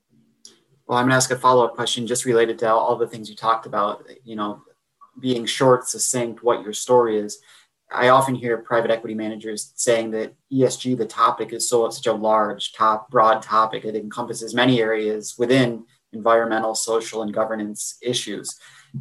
Well, 0.88 0.97
I'm 0.97 1.05
going 1.05 1.11
to 1.11 1.17
ask 1.17 1.31
a 1.31 1.38
follow 1.38 1.65
up 1.65 1.75
question 1.75 2.07
just 2.07 2.25
related 2.25 2.57
to 2.59 2.73
all 2.73 2.95
the 2.95 3.07
things 3.07 3.29
you 3.29 3.35
talked 3.35 3.65
about. 3.65 4.05
You 4.23 4.35
know, 4.35 4.63
being 5.19 5.45
short, 5.45 5.88
succinct, 5.88 6.43
what 6.43 6.63
your 6.63 6.73
story 6.73 7.17
is. 7.17 7.39
I 7.91 8.10
often 8.10 8.36
hear 8.36 8.58
private 8.58 8.91
equity 8.91 9.15
managers 9.15 9.72
saying 9.75 10.12
that 10.12 10.36
ESG, 10.51 10.98
the 10.98 11.05
topic, 11.05 11.53
is 11.53 11.67
so 11.67 11.89
such 11.89 12.05
a 12.05 12.13
large, 12.13 12.74
top, 12.74 13.10
broad 13.10 13.41
topic. 13.41 13.84
It 13.84 13.96
encompasses 13.96 14.53
many 14.53 14.81
areas 14.81 15.36
within 15.38 15.86
environmental, 16.13 16.75
social, 16.75 17.24
and 17.24 17.34
governance 17.34 17.98
issues. 18.01 18.60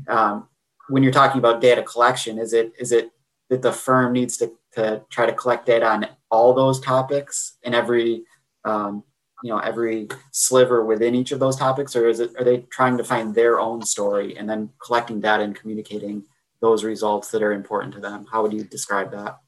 Um, 0.09 0.49
when 0.89 1.03
you're 1.03 1.13
talking 1.13 1.39
about 1.39 1.61
data 1.61 1.83
collection, 1.83 2.39
is 2.39 2.53
it 2.53 2.73
is 2.79 2.93
it 2.93 3.11
that 3.51 3.63
the 3.63 3.73
firm 3.73 4.13
needs 4.13 4.37
to, 4.39 4.53
to 4.73 5.03
try 5.11 5.27
to 5.27 5.33
collect 5.33 5.67
data 5.67 5.87
on 5.87 6.07
all 6.31 6.55
those 6.55 6.81
topics 6.81 7.57
in 7.63 7.75
every 7.75 8.25
um, 8.65 9.03
you 9.43 9.51
know 9.51 9.59
every 9.59 10.09
sliver 10.33 10.85
within 10.85 11.15
each 11.15 11.33
of 11.33 11.41
those 11.41 11.57
topics, 11.57 11.95
or 11.95 12.09
is 12.09 12.21
it 12.21 12.31
are 12.39 12.45
they 12.45 12.59
trying 12.71 12.97
to 12.97 13.05
find 13.05 13.35
their 13.35 13.61
own 13.61 13.83
story 13.83 14.37
and 14.39 14.49
then 14.49 14.71
collecting 14.83 15.21
data 15.21 15.43
and 15.43 15.55
communicating 15.55 16.25
those 16.61 16.85
results 16.85 17.31
that 17.31 17.43
are 17.43 17.53
important 17.53 17.95
to 17.95 18.01
them? 18.01 18.27
How 18.31 18.43
would 18.43 18.53
you 18.53 18.65
describe 18.65 19.13
that? 19.13 19.39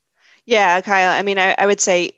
Yeah, 0.47 0.81
Kyle. 0.81 1.13
I 1.13 1.23
mean, 1.23 1.39
I, 1.39 1.55
I 1.59 1.67
would 1.67 1.81
say 1.81 2.13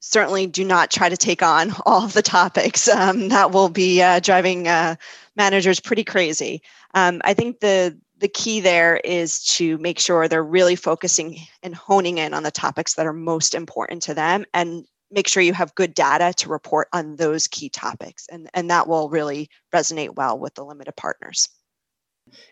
certainly 0.00 0.46
do 0.46 0.64
not 0.64 0.90
try 0.90 1.08
to 1.08 1.16
take 1.16 1.42
on 1.42 1.72
all 1.86 2.04
of 2.04 2.12
the 2.12 2.22
topics. 2.22 2.88
Um, 2.88 3.28
that 3.28 3.52
will 3.52 3.68
be 3.68 4.02
uh, 4.02 4.20
driving 4.20 4.68
uh, 4.68 4.96
managers 5.36 5.80
pretty 5.80 6.04
crazy. 6.04 6.62
Um, 6.94 7.20
I 7.24 7.34
think 7.34 7.60
the 7.60 7.98
the 8.18 8.28
key 8.28 8.60
there 8.60 8.96
is 8.96 9.44
to 9.44 9.78
make 9.78 10.00
sure 10.00 10.26
they're 10.26 10.42
really 10.42 10.74
focusing 10.74 11.38
and 11.62 11.72
honing 11.72 12.18
in 12.18 12.34
on 12.34 12.42
the 12.42 12.50
topics 12.50 12.94
that 12.94 13.06
are 13.06 13.12
most 13.12 13.54
important 13.54 14.02
to 14.02 14.14
them 14.14 14.44
and 14.52 14.84
make 15.12 15.28
sure 15.28 15.40
you 15.40 15.52
have 15.52 15.74
good 15.76 15.94
data 15.94 16.34
to 16.36 16.48
report 16.48 16.88
on 16.92 17.14
those 17.14 17.46
key 17.46 17.68
topics 17.68 18.26
and, 18.32 18.50
and 18.54 18.70
that 18.70 18.88
will 18.88 19.08
really 19.08 19.48
resonate 19.72 20.16
well 20.16 20.36
with 20.36 20.52
the 20.54 20.64
limited 20.64 20.96
partners 20.96 21.48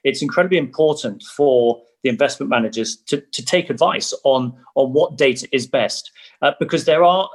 it's 0.04 0.22
incredibly 0.22 0.58
important 0.58 1.22
for 1.22 1.82
the 2.02 2.08
investment 2.08 2.50
managers 2.50 2.96
to, 2.96 3.20
to 3.32 3.44
take 3.44 3.68
advice 3.68 4.14
on, 4.24 4.52
on 4.74 4.92
what 4.92 5.16
data 5.16 5.48
is 5.52 5.66
best. 5.66 6.12
Uh, 6.42 6.52
because 6.60 6.84
there 6.84 7.02
are, 7.02 7.28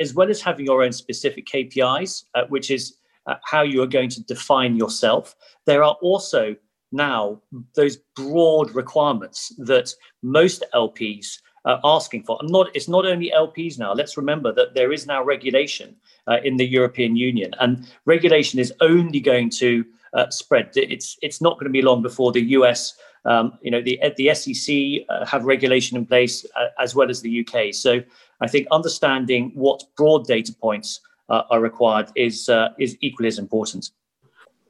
as 0.00 0.14
well 0.14 0.28
as 0.28 0.40
having 0.40 0.66
your 0.66 0.82
own 0.82 0.92
specific 0.92 1.46
KPIs, 1.46 2.24
uh, 2.34 2.42
which 2.48 2.70
is 2.70 2.96
uh, 3.26 3.36
how 3.44 3.62
you 3.62 3.82
are 3.82 3.86
going 3.86 4.10
to 4.10 4.22
define 4.24 4.76
yourself, 4.76 5.34
there 5.66 5.82
are 5.82 5.96
also 6.02 6.56
now 6.92 7.40
those 7.74 7.96
broad 8.16 8.70
requirements 8.74 9.52
that 9.58 9.94
most 10.22 10.64
LPs 10.74 11.38
are 11.64 11.80
asking 11.84 12.24
for. 12.24 12.38
And 12.40 12.50
not, 12.50 12.68
it's 12.74 12.88
not 12.88 13.06
only 13.06 13.32
LPs 13.34 13.78
now. 13.78 13.92
Let's 13.92 14.16
remember 14.16 14.52
that 14.52 14.74
there 14.74 14.92
is 14.92 15.06
now 15.06 15.22
regulation 15.22 15.96
uh, 16.26 16.38
in 16.44 16.56
the 16.56 16.66
European 16.66 17.16
Union, 17.16 17.54
and 17.60 17.86
regulation 18.04 18.58
is 18.58 18.72
only 18.80 19.20
going 19.20 19.50
to 19.50 19.84
uh, 20.14 20.30
spread. 20.30 20.70
It's 20.74 21.16
it's 21.22 21.40
not 21.40 21.54
going 21.54 21.66
to 21.66 21.70
be 21.70 21.82
long 21.82 22.02
before 22.02 22.32
the 22.32 22.42
US, 22.58 22.94
um, 23.24 23.58
you 23.62 23.70
know, 23.70 23.82
the 23.82 24.00
the 24.16 24.34
SEC 24.34 25.06
uh, 25.08 25.24
have 25.26 25.44
regulation 25.44 25.96
in 25.96 26.06
place 26.06 26.46
uh, 26.56 26.68
as 26.78 26.94
well 26.94 27.10
as 27.10 27.20
the 27.20 27.46
UK. 27.46 27.74
So 27.74 28.02
I 28.40 28.48
think 28.48 28.66
understanding 28.70 29.52
what 29.54 29.82
broad 29.96 30.26
data 30.26 30.52
points 30.52 31.00
uh, 31.28 31.42
are 31.50 31.60
required 31.60 32.10
is 32.14 32.48
uh, 32.48 32.70
is 32.78 32.96
equally 33.00 33.28
as 33.28 33.38
important. 33.38 33.90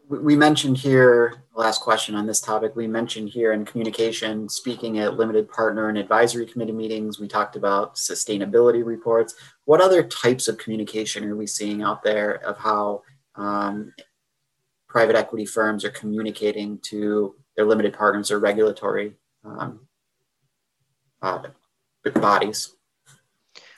We 0.08 0.36
mentioned 0.36 0.78
here 0.78 1.44
last 1.54 1.82
question 1.82 2.14
on 2.14 2.26
this 2.26 2.40
topic. 2.40 2.74
We 2.74 2.86
mentioned 2.86 3.28
here 3.28 3.52
in 3.52 3.66
communication, 3.66 4.48
speaking 4.48 4.98
at 5.00 5.18
limited 5.18 5.50
partner 5.50 5.90
and 5.90 5.98
advisory 5.98 6.46
committee 6.46 6.72
meetings. 6.72 7.20
We 7.20 7.28
talked 7.28 7.56
about 7.56 7.96
sustainability 7.96 8.82
reports. 8.84 9.34
What 9.66 9.82
other 9.82 10.02
types 10.02 10.48
of 10.48 10.56
communication 10.56 11.24
are 11.24 11.36
we 11.36 11.46
seeing 11.46 11.82
out 11.82 12.02
there 12.02 12.42
of 12.42 12.56
how 12.56 13.02
um, 13.34 13.92
private 14.88 15.16
equity 15.16 15.44
firms 15.44 15.84
are 15.84 15.90
communicating 15.90 16.78
to 16.78 17.34
their 17.56 17.66
limited 17.66 17.92
partners 17.92 18.30
or 18.30 18.38
regulatory 18.38 19.14
um, 19.44 19.80
uh, 21.22 21.42
bodies. 22.14 22.74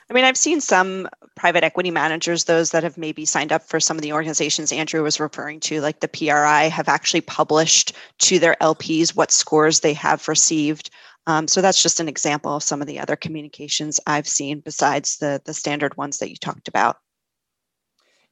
I 0.09 0.13
mean, 0.13 0.25
I've 0.25 0.37
seen 0.37 0.61
some 0.61 1.09
private 1.37 1.63
equity 1.63 1.91
managers, 1.93 2.45
those 2.45 2.73
that 2.73 2.83
have 2.83 2.99
maybe 2.99 3.25
signed 3.25 3.53
up 3.53 3.63
for 3.63 3.79
some 3.79 3.97
of 3.97 4.03
the 4.03 4.13
organizations 4.13 4.73
Andrew 4.73 5.03
was 5.05 5.21
referring 5.21 5.61
to, 5.61 5.81
like 5.81 6.01
the 6.01 6.09
PRI, 6.09 6.65
have 6.65 6.89
actually 6.89 7.21
published 7.21 7.95
to 8.19 8.41
their 8.41 8.57
LPs 8.61 9.15
what 9.15 9.31
scores 9.31 9.81
they 9.81 9.95
have 9.95 10.27
received. 10.27 10.91
Um, 11.29 11.47
so 11.47 11.61
that's 11.63 11.83
just 11.83 12.01
an 12.01 12.09
example 12.09 12.57
of 12.57 12.65
some 12.65 12.81
of 12.81 12.89
the 12.89 12.99
other 12.99 13.15
communications 13.15 14.01
I've 14.05 14.27
seen 14.27 14.61
besides 14.61 15.19
the, 15.19 15.41
the 15.45 15.55
standard 15.55 15.97
ones 15.97 16.19
that 16.19 16.31
you 16.31 16.37
talked 16.37 16.67
about. 16.67 16.97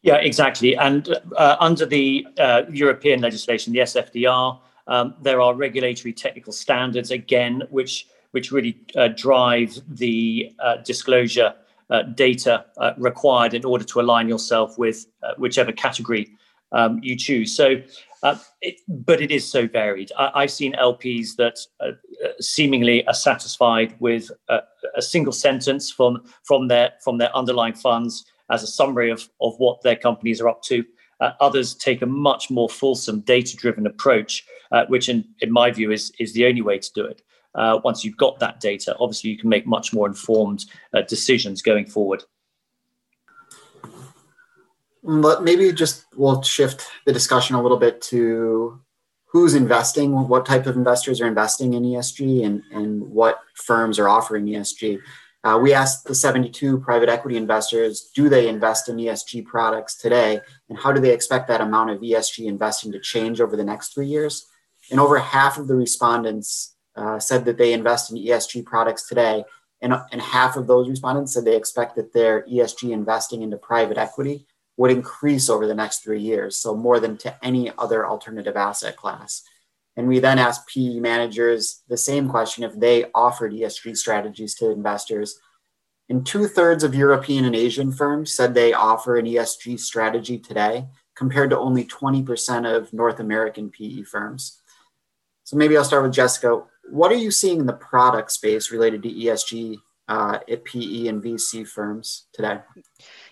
Yeah, 0.02 0.16
exactly. 0.16 0.76
And 0.76 1.08
uh, 1.36 1.56
under 1.58 1.84
the 1.84 2.26
uh, 2.38 2.62
European 2.70 3.20
legislation, 3.20 3.72
the 3.72 3.80
SFDR, 3.80 4.58
um, 4.86 5.14
there 5.20 5.40
are 5.40 5.54
regulatory 5.54 6.12
technical 6.12 6.52
standards 6.52 7.10
again, 7.10 7.62
which 7.70 8.06
which 8.32 8.52
really 8.52 8.78
uh, 8.94 9.08
drive 9.08 9.78
the 9.88 10.52
uh, 10.58 10.76
disclosure 10.78 11.54
uh, 11.90 12.02
data 12.02 12.66
uh, 12.76 12.92
required 12.98 13.54
in 13.54 13.64
order 13.64 13.84
to 13.84 14.00
align 14.00 14.28
yourself 14.28 14.78
with 14.78 15.06
whichever 15.38 15.72
category 15.72 16.28
um, 16.72 17.00
you 17.02 17.16
choose. 17.16 17.56
So, 17.56 17.80
it, 18.60 18.80
but 18.86 19.22
it 19.22 19.30
is 19.30 19.50
so 19.50 19.66
varied. 19.66 20.12
I, 20.18 20.42
have 20.42 20.50
seen 20.50 20.74
LPs 20.74 21.36
that 21.36 21.58
seemingly 22.40 23.06
are 23.06 23.14
satisfied 23.14 23.94
with 23.98 24.30
a 24.48 25.02
single 25.02 25.32
sentence 25.32 25.90
from 25.90 26.22
from 26.42 26.68
their 26.68 26.92
from 27.02 27.16
their 27.16 27.34
underlying 27.34 27.74
funds 27.74 28.26
as 28.50 28.62
a 28.62 28.66
summary 28.66 29.10
of, 29.10 29.28
of 29.40 29.54
what 29.58 29.82
their 29.82 29.96
companies 29.96 30.40
are 30.40 30.48
up 30.48 30.62
to. 30.62 30.84
Uh, 31.20 31.32
others 31.40 31.74
take 31.74 32.02
a 32.02 32.06
much 32.06 32.50
more 32.50 32.68
fulsome 32.68 33.20
data 33.20 33.56
driven 33.56 33.86
approach, 33.86 34.44
uh, 34.70 34.84
which, 34.86 35.08
in, 35.08 35.24
in 35.40 35.50
my 35.50 35.70
view, 35.70 35.90
is, 35.90 36.12
is 36.18 36.32
the 36.32 36.46
only 36.46 36.62
way 36.62 36.78
to 36.78 36.92
do 36.94 37.04
it. 37.04 37.22
Uh, 37.54 37.80
once 37.82 38.04
you've 38.04 38.16
got 38.16 38.38
that 38.38 38.60
data, 38.60 38.94
obviously 39.00 39.30
you 39.30 39.38
can 39.38 39.48
make 39.48 39.66
much 39.66 39.92
more 39.92 40.06
informed 40.06 40.64
uh, 40.94 41.02
decisions 41.02 41.60
going 41.60 41.86
forward. 41.86 42.22
But 45.02 45.42
maybe 45.42 45.72
just 45.72 46.04
we'll 46.14 46.42
shift 46.42 46.86
the 47.06 47.12
discussion 47.12 47.56
a 47.56 47.62
little 47.62 47.78
bit 47.78 48.00
to 48.02 48.80
who's 49.26 49.54
investing, 49.54 50.28
what 50.28 50.46
type 50.46 50.66
of 50.66 50.76
investors 50.76 51.20
are 51.20 51.26
investing 51.26 51.74
in 51.74 51.82
ESG, 51.82 52.44
and, 52.44 52.62
and 52.72 53.02
what 53.10 53.40
firms 53.54 53.98
are 53.98 54.08
offering 54.08 54.46
ESG. 54.46 54.98
Uh, 55.44 55.58
we 55.62 55.72
asked 55.72 56.04
the 56.04 56.14
72 56.14 56.78
private 56.80 57.08
equity 57.08 57.36
investors 57.36 58.10
do 58.14 58.28
they 58.28 58.48
invest 58.48 58.88
in 58.88 58.96
ESG 58.96 59.46
products 59.46 59.96
today? 59.96 60.40
And 60.68 60.78
how 60.78 60.92
do 60.92 61.00
they 61.00 61.12
expect 61.12 61.48
that 61.48 61.60
amount 61.60 61.90
of 61.90 62.00
ESG 62.00 62.46
investing 62.46 62.92
to 62.92 63.00
change 63.00 63.40
over 63.40 63.56
the 63.56 63.64
next 63.64 63.94
three 63.94 64.06
years? 64.06 64.46
And 64.90 64.98
over 64.98 65.18
half 65.18 65.58
of 65.58 65.68
the 65.68 65.76
respondents 65.76 66.74
uh, 66.96 67.18
said 67.20 67.44
that 67.44 67.58
they 67.58 67.72
invest 67.72 68.10
in 68.10 68.16
ESG 68.16 68.64
products 68.64 69.06
today. 69.06 69.44
And, 69.80 69.94
and 70.10 70.20
half 70.20 70.56
of 70.56 70.66
those 70.66 70.88
respondents 70.88 71.34
said 71.34 71.44
they 71.44 71.56
expect 71.56 71.94
that 71.96 72.12
their 72.12 72.42
ESG 72.46 72.90
investing 72.90 73.42
into 73.42 73.56
private 73.56 73.96
equity 73.96 74.46
would 74.76 74.90
increase 74.90 75.48
over 75.48 75.66
the 75.66 75.74
next 75.74 76.02
three 76.02 76.20
years. 76.20 76.56
So, 76.56 76.74
more 76.74 76.98
than 76.98 77.16
to 77.18 77.44
any 77.44 77.70
other 77.78 78.06
alternative 78.06 78.56
asset 78.56 78.96
class. 78.96 79.42
And 79.98 80.06
we 80.06 80.20
then 80.20 80.38
asked 80.38 80.68
PE 80.68 81.00
managers 81.00 81.82
the 81.88 81.96
same 81.96 82.28
question 82.28 82.62
if 82.62 82.78
they 82.78 83.06
offered 83.16 83.52
ESG 83.52 83.96
strategies 83.96 84.54
to 84.54 84.70
investors. 84.70 85.40
And 86.08 86.24
two 86.24 86.46
thirds 86.46 86.84
of 86.84 86.94
European 86.94 87.44
and 87.44 87.56
Asian 87.56 87.90
firms 87.90 88.32
said 88.32 88.54
they 88.54 88.72
offer 88.72 89.16
an 89.16 89.26
ESG 89.26 89.80
strategy 89.80 90.38
today, 90.38 90.86
compared 91.16 91.50
to 91.50 91.58
only 91.58 91.84
20% 91.84 92.76
of 92.76 92.92
North 92.92 93.18
American 93.18 93.70
PE 93.70 94.02
firms. 94.02 94.62
So 95.42 95.56
maybe 95.56 95.76
I'll 95.76 95.82
start 95.82 96.04
with 96.04 96.12
Jessica. 96.12 96.62
What 96.88 97.10
are 97.10 97.16
you 97.16 97.32
seeing 97.32 97.58
in 97.58 97.66
the 97.66 97.72
product 97.72 98.30
space 98.30 98.70
related 98.70 99.02
to 99.02 99.10
ESG 99.10 99.78
uh, 100.06 100.38
at 100.48 100.64
PE 100.64 101.08
and 101.08 101.20
VC 101.20 101.66
firms 101.66 102.28
today? 102.32 102.60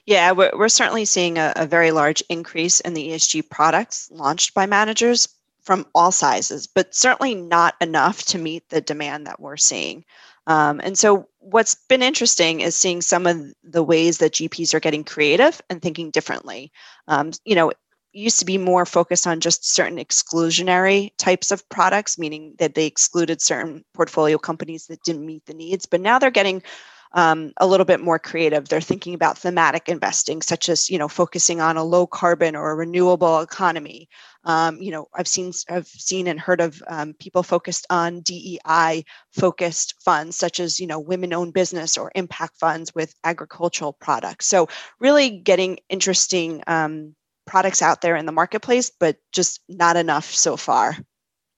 Yeah, 0.05 0.33
we're, 0.33 0.51
we're 0.53 0.69
certainly 0.69 1.05
seeing 1.05 1.39
a, 1.39 1.53
a 1.55 1.65
very 1.65 1.93
large 1.93 2.25
increase 2.29 2.81
in 2.81 2.95
the 2.95 3.11
ESG 3.11 3.49
products 3.49 4.11
launched 4.11 4.53
by 4.53 4.67
managers, 4.67 5.29
from 5.67 5.85
all 5.95 6.13
sizes, 6.13 6.67
but 6.67 6.95
certainly 6.95 7.35
not 7.35 7.75
enough 7.81 8.23
to 8.23 8.39
meet 8.39 8.69
the 8.71 8.81
demand 8.81 9.27
that 9.27 9.41
we're 9.41 9.57
seeing. 9.57 10.05
Um, 10.47 10.81
and 10.85 10.97
so, 10.97 11.29
what's 11.41 11.75
been 11.89 12.03
interesting 12.03 12.61
is 12.61 12.77
seeing 12.77 13.03
some 13.03 13.27
of 13.27 13.53
the 13.65 13.83
ways 13.83 14.19
that 14.19 14.33
GPs 14.33 14.73
are 14.75 14.81
getting 14.81 15.03
creative 15.03 15.61
and 15.69 15.83
thinking 15.83 16.13
differently. 16.13 16.71
Um, 17.09 17.33
you 17.45 17.57
know, 17.57 17.73
used 18.13 18.39
to 18.39 18.47
be 18.47 18.57
more 18.57 18.87
focused 18.87 19.27
on 19.27 19.41
just 19.41 19.69
certain 19.69 19.99
exclusionary 19.99 21.11
types 21.19 21.51
of 21.51 21.69
products, 21.69 22.17
meaning 22.17 22.55
that 22.59 22.75
they 22.75 22.87
excluded 22.87 23.43
certain 23.43 23.85
portfolio 23.93 24.39
companies 24.39 24.87
that 24.87 25.03
didn't 25.03 25.27
meet 25.27 25.45
the 25.47 25.55
needs. 25.55 25.85
But 25.85 26.01
now 26.01 26.19
they're 26.19 26.31
getting 26.31 26.63
um, 27.13 27.53
a 27.59 27.67
little 27.67 27.87
bit 27.87 28.01
more 28.01 28.19
creative. 28.19 28.69
They're 28.69 28.81
thinking 28.81 29.15
about 29.15 29.39
thematic 29.39 29.89
investing, 29.89 30.43
such 30.43 30.69
as 30.69 30.89
you 30.91 30.99
know 30.99 31.09
focusing 31.09 31.61
on 31.61 31.77
a 31.77 31.85
low 31.85 32.07
carbon 32.07 32.55
or 32.55 32.71
a 32.71 32.75
renewable 32.75 33.41
economy, 33.41 34.09
Um, 34.47 34.81
you 34.81 34.93
know, 34.93 35.09
I've 35.13 35.27
seen 35.27 35.53
I've 35.69 35.89
seen 35.89 36.29
and 36.29 36.39
heard 36.39 36.61
of 36.61 36.81
um, 36.87 37.15
people 37.15 37.43
focused 37.43 37.85
on 37.91 38.21
DEI 38.21 39.05
focused 39.33 39.95
funds, 40.03 40.37
such 40.37 40.61
as 40.61 40.79
you 40.81 40.87
know 40.87 41.01
women-owned 41.01 41.53
business 41.53 41.99
or 41.99 42.13
impact 42.15 42.57
funds 42.59 42.95
with 42.95 43.13
agricultural 43.25 43.93
products. 43.93 44.47
So 44.47 44.69
really 45.01 45.31
getting 45.31 45.81
interesting 45.89 46.63
um, 46.69 47.17
products 47.45 47.83
out 47.83 48.01
there 48.03 48.15
in 48.15 48.25
the 48.25 48.33
marketplace, 48.33 48.91
but 48.99 49.17
just 49.33 49.61
not 49.69 49.97
enough 49.97 50.33
so 50.33 50.57
far. 50.57 50.97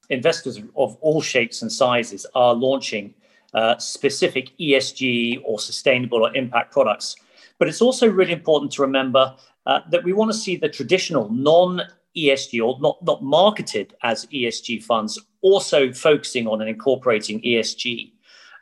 Investors 0.08 0.58
of 0.74 0.96
all 1.02 1.20
shapes 1.20 1.60
and 1.60 1.70
sizes 1.70 2.26
are 2.34 2.54
launching 2.54 3.14
uh, 3.52 3.76
specific 3.78 4.56
ESG 4.58 5.42
or 5.44 5.58
sustainable 5.58 6.26
or 6.26 6.34
impact 6.34 6.72
products. 6.72 7.16
But 7.58 7.68
it's 7.68 7.82
also 7.82 8.08
really 8.08 8.32
important 8.32 8.72
to 8.72 8.82
remember 8.82 9.36
uh, 9.66 9.80
that 9.90 10.04
we 10.04 10.14
want 10.14 10.32
to 10.32 10.36
see 10.36 10.56
the 10.56 10.68
traditional 10.68 11.28
non 11.30 11.82
ESG 12.18 12.64
or 12.64 12.78
not, 12.80 13.02
not 13.02 13.22
marketed 13.22 13.94
as 14.02 14.26
ESG 14.26 14.82
funds 14.82 15.18
also 15.40 15.92
focusing 15.92 16.46
on 16.46 16.60
and 16.60 16.68
incorporating 16.68 17.40
ESG 17.42 18.12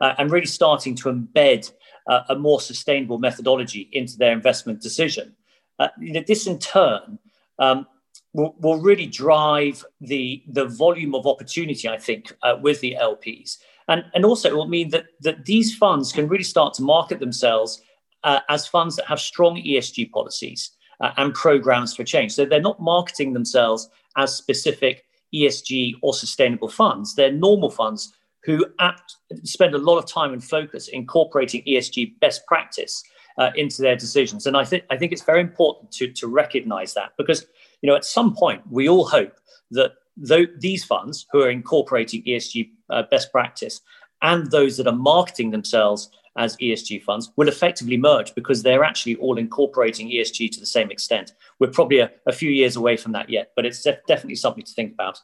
uh, 0.00 0.14
and 0.18 0.30
really 0.30 0.46
starting 0.46 0.94
to 0.96 1.08
embed 1.08 1.72
uh, 2.06 2.22
a 2.28 2.36
more 2.36 2.60
sustainable 2.60 3.18
methodology 3.18 3.88
into 3.92 4.16
their 4.16 4.32
investment 4.32 4.80
decision. 4.80 5.34
Uh, 5.78 5.88
you 5.98 6.12
know, 6.12 6.22
this 6.26 6.46
in 6.46 6.58
turn 6.58 7.18
um, 7.58 7.86
will, 8.32 8.54
will 8.60 8.80
really 8.80 9.06
drive 9.06 9.84
the, 10.00 10.42
the 10.48 10.66
volume 10.66 11.14
of 11.14 11.26
opportunity, 11.26 11.88
I 11.88 11.98
think, 11.98 12.32
uh, 12.42 12.56
with 12.60 12.80
the 12.80 12.96
LPs. 13.00 13.58
And, 13.88 14.04
and 14.14 14.24
also, 14.24 14.48
it 14.48 14.56
will 14.56 14.68
mean 14.68 14.90
that, 14.90 15.06
that 15.20 15.44
these 15.44 15.74
funds 15.74 16.12
can 16.12 16.28
really 16.28 16.44
start 16.44 16.74
to 16.74 16.82
market 16.82 17.20
themselves 17.20 17.82
uh, 18.24 18.40
as 18.48 18.66
funds 18.66 18.96
that 18.96 19.06
have 19.06 19.20
strong 19.20 19.56
ESG 19.56 20.10
policies 20.10 20.72
uh, 21.00 21.12
and 21.16 21.34
programs 21.34 21.94
for 21.94 22.04
change. 22.04 22.32
So 22.32 22.44
they're 22.44 22.60
not 22.60 22.80
marketing 22.80 23.32
themselves 23.32 23.88
as 24.16 24.34
specific 24.34 25.04
ESG 25.34 25.94
or 26.02 26.14
sustainable 26.14 26.68
funds. 26.68 27.14
They're 27.14 27.32
normal 27.32 27.70
funds 27.70 28.14
who 28.44 28.64
apt, 28.78 29.16
spend 29.42 29.74
a 29.74 29.78
lot 29.78 29.98
of 29.98 30.06
time 30.06 30.32
and 30.32 30.42
focus 30.42 30.88
incorporating 30.88 31.62
ESG 31.66 32.18
best 32.20 32.46
practice 32.46 33.02
uh, 33.38 33.50
into 33.56 33.82
their 33.82 33.96
decisions. 33.96 34.46
And 34.46 34.56
I 34.56 34.64
think 34.64 34.84
I 34.90 34.96
think 34.96 35.12
it's 35.12 35.22
very 35.22 35.40
important 35.40 35.90
to 35.92 36.10
to 36.12 36.26
recognize 36.28 36.94
that 36.94 37.10
because 37.18 37.46
you 37.82 37.88
know 37.88 37.96
at 37.96 38.04
some 38.04 38.34
point 38.34 38.62
we 38.70 38.88
all 38.88 39.06
hope 39.06 39.34
that 39.72 39.92
though 40.16 40.46
these 40.58 40.84
funds 40.84 41.26
who 41.32 41.42
are 41.42 41.50
incorporating 41.50 42.22
ESG 42.22 42.70
uh, 42.88 43.02
best 43.10 43.32
practice 43.32 43.80
and 44.22 44.50
those 44.50 44.76
that 44.78 44.86
are 44.86 44.94
marketing 44.94 45.50
themselves 45.50 46.10
as 46.36 46.56
ESG 46.56 47.02
funds 47.02 47.30
will 47.36 47.48
effectively 47.48 47.96
merge 47.96 48.34
because 48.34 48.62
they're 48.62 48.84
actually 48.84 49.16
all 49.16 49.38
incorporating 49.38 50.08
ESG 50.08 50.50
to 50.52 50.60
the 50.60 50.66
same 50.66 50.90
extent. 50.90 51.32
We're 51.58 51.70
probably 51.70 52.00
a, 52.00 52.10
a 52.26 52.32
few 52.32 52.50
years 52.50 52.76
away 52.76 52.96
from 52.96 53.12
that 53.12 53.30
yet, 53.30 53.52
but 53.56 53.66
it's 53.66 53.82
def- 53.82 54.04
definitely 54.06 54.36
something 54.36 54.64
to 54.64 54.72
think 54.72 54.92
about. 54.92 55.20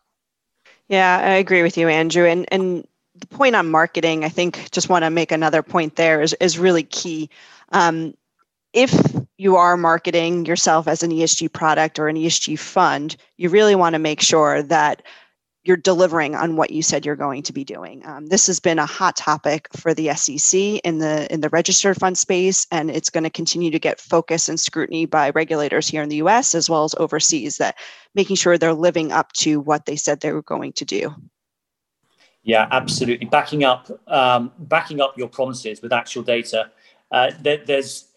Yeah, 0.89 1.19
I 1.19 1.35
agree 1.35 1.63
with 1.63 1.77
you, 1.77 1.89
Andrew. 1.89 2.27
And 2.27 2.47
and 2.53 2.87
the 3.15 3.27
point 3.27 3.57
on 3.57 3.71
marketing, 3.71 4.25
I 4.25 4.29
think, 4.29 4.71
just 4.71 4.89
want 4.89 5.05
to 5.05 5.11
make 5.11 5.33
another 5.33 5.63
point 5.63 5.97
there 5.97 6.23
is 6.23 6.35
is 6.41 6.59
really 6.59 6.83
key. 6.83 7.31
Um, 7.71 8.15
if 8.73 8.95
you 9.37 9.57
are 9.57 9.77
marketing 9.77 10.47
yourself 10.47 10.89
as 10.89 11.03
an 11.03 11.11
ESG 11.11 11.53
product 11.53 11.99
or 11.99 12.09
an 12.09 12.17
ESG 12.17 12.59
fund, 12.59 13.17
you 13.37 13.49
really 13.49 13.75
want 13.75 13.95
to 13.95 13.99
make 13.99 14.21
sure 14.21 14.63
that 14.63 15.03
you're 15.65 15.77
delivering 15.77 16.35
on 16.35 16.57
what 16.57 16.71
you 16.71 16.83
said 16.83 17.07
you're 17.07 17.15
going 17.15 17.43
to 17.45 17.53
be 17.53 17.63
doing. 17.65 18.05
Um, 18.05 18.27
this 18.27 18.47
has 18.49 18.59
been 18.59 18.79
a 18.79 18.87
hot 18.87 19.17
topic 19.17 19.69
for 19.77 19.95
the 19.95 20.13
SEC 20.15 20.61
in 20.61 20.99
the 20.99 21.33
in 21.33 21.41
the 21.41 21.49
registered 21.51 21.97
fund 21.97 22.19
space, 22.19 22.67
and 22.71 22.91
it's 22.91 23.11
going 23.11 23.25
to 23.25 23.31
continue 23.31 23.71
to 23.71 23.79
get 23.79 24.01
focus 24.01 24.49
and 24.49 24.59
scrutiny 24.59 25.07
by 25.07 25.31
regulators 25.31 25.87
here 25.87 26.03
in 26.03 26.09
the 26.09 26.17
U.S. 26.17 26.55
as 26.55 26.69
well 26.69 26.85
as 26.85 26.95
overseas. 26.97 27.59
That 27.59 27.77
making 28.15 28.37
sure 28.37 28.59
they're 28.59 28.75
living 28.75 29.13
up 29.13 29.33
to 29.35 29.61
what 29.61 29.87
they 29.87 29.97
said 29.97 30.21
they 30.21 30.33
were 30.33 30.43
going 30.43 30.73
to 30.75 30.85
do. 30.85 31.15
Yeah, 32.43 32.67
absolutely. 32.73 33.27
Backing 33.27 33.63
up, 33.63 33.89
um, 34.09 34.51
backing 34.59 35.01
up 35.01 35.17
your 35.17 35.29
promises 35.29 35.81
with 35.81 35.93
actual 35.93 36.25
data. 36.25 36.73
Uh, 37.13 37.31
there, 37.41 37.59
there's 37.59 38.09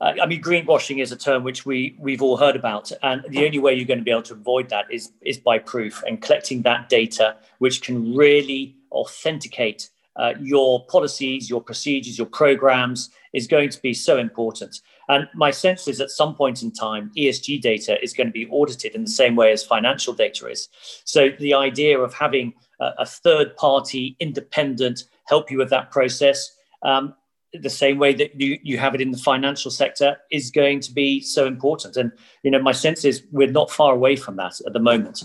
uh, 0.00 0.12
I 0.22 0.26
mean, 0.26 0.42
greenwashing 0.42 1.00
is 1.00 1.10
a 1.10 1.16
term 1.16 1.42
which 1.42 1.64
we 1.64 1.96
we've 1.98 2.20
all 2.20 2.36
heard 2.36 2.56
about, 2.56 2.92
and 3.02 3.24
the 3.28 3.44
only 3.46 3.58
way 3.58 3.74
you're 3.74 3.86
going 3.86 3.98
to 3.98 4.04
be 4.04 4.10
able 4.10 4.22
to 4.22 4.34
avoid 4.34 4.68
that 4.68 4.84
is 4.90 5.12
is 5.22 5.38
by 5.38 5.58
proof 5.58 6.02
and 6.06 6.20
collecting 6.20 6.62
that 6.62 6.88
data, 6.88 7.36
which 7.58 7.82
can 7.82 8.14
really 8.14 8.76
authenticate 8.92 9.88
uh, 10.16 10.34
your 10.40 10.84
policies, 10.86 11.48
your 11.48 11.62
procedures, 11.62 12.18
your 12.18 12.26
programs, 12.26 13.10
is 13.32 13.46
going 13.46 13.70
to 13.70 13.80
be 13.80 13.94
so 13.94 14.18
important. 14.18 14.80
And 15.08 15.28
my 15.34 15.50
sense 15.50 15.88
is 15.88 16.00
at 16.00 16.10
some 16.10 16.34
point 16.34 16.62
in 16.62 16.72
time, 16.72 17.10
ESG 17.16 17.60
data 17.60 18.02
is 18.02 18.12
going 18.12 18.26
to 18.26 18.32
be 18.32 18.46
audited 18.48 18.94
in 18.94 19.04
the 19.04 19.10
same 19.10 19.36
way 19.36 19.52
as 19.52 19.64
financial 19.64 20.14
data 20.14 20.48
is. 20.48 20.68
So 21.04 21.30
the 21.38 21.54
idea 21.54 21.98
of 21.98 22.12
having 22.14 22.54
a, 22.80 22.92
a 22.98 23.06
third 23.06 23.56
party, 23.56 24.16
independent, 24.20 25.04
help 25.26 25.50
you 25.50 25.58
with 25.58 25.70
that 25.70 25.90
process. 25.90 26.50
Um, 26.82 27.14
the 27.52 27.70
same 27.70 27.98
way 27.98 28.12
that 28.14 28.40
you, 28.40 28.58
you 28.62 28.78
have 28.78 28.94
it 28.94 29.00
in 29.00 29.10
the 29.10 29.18
financial 29.18 29.70
sector 29.70 30.16
is 30.30 30.50
going 30.50 30.80
to 30.80 30.92
be 30.92 31.20
so 31.20 31.46
important. 31.46 31.96
And, 31.96 32.12
you 32.42 32.50
know, 32.50 32.60
my 32.60 32.72
sense 32.72 33.04
is 33.04 33.24
we're 33.30 33.50
not 33.50 33.70
far 33.70 33.94
away 33.94 34.16
from 34.16 34.36
that 34.36 34.60
at 34.66 34.72
the 34.72 34.80
moment. 34.80 35.24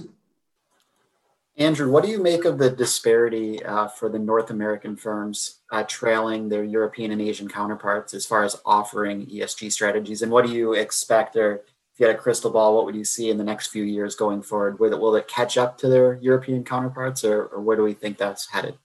Andrew, 1.58 1.92
what 1.92 2.04
do 2.04 2.10
you 2.10 2.22
make 2.22 2.46
of 2.46 2.58
the 2.58 2.72
disparity 2.72 3.64
uh, 3.64 3.88
for 3.88 4.10
the 4.10 4.18
North 4.18 4.50
American 4.50 4.96
firms 4.96 5.60
uh, 5.72 5.84
trailing 5.84 6.48
their 6.48 6.64
European 6.64 7.12
and 7.12 7.22
Asian 7.22 7.50
counterparts 7.50 8.14
as 8.14 8.26
far 8.26 8.44
as 8.44 8.60
offering 8.66 9.28
ESG 9.28 9.72
strategies? 9.72 10.22
And 10.22 10.32
what 10.32 10.46
do 10.46 10.52
you 10.54 10.74
expect, 10.74 11.36
or 11.36 11.56
if 11.56 12.00
you 12.00 12.08
had 12.08 12.16
a 12.16 12.20
crystal 12.20 12.52
ball, 12.52 12.76
what 12.76 12.86
would 12.86 12.96
you 12.96 13.04
see 13.04 13.30
in 13.30 13.38
the 13.38 13.44
next 13.44 13.68
few 13.68 13.84
years 13.84 14.16
going 14.16 14.42
forward? 14.42 14.80
Will 14.80 14.94
it, 14.94 15.00
will 15.00 15.16
it 15.16 15.28
catch 15.28 15.58
up 15.58 15.78
to 15.80 15.90
their 15.90 16.16
European 16.16 16.64
counterparts, 16.64 17.24
or, 17.26 17.44
or 17.44 17.62
where 17.62 17.78
do 17.78 17.84
we 17.84 17.94
think 17.94 18.18
that's 18.18 18.50
headed? 18.50 18.78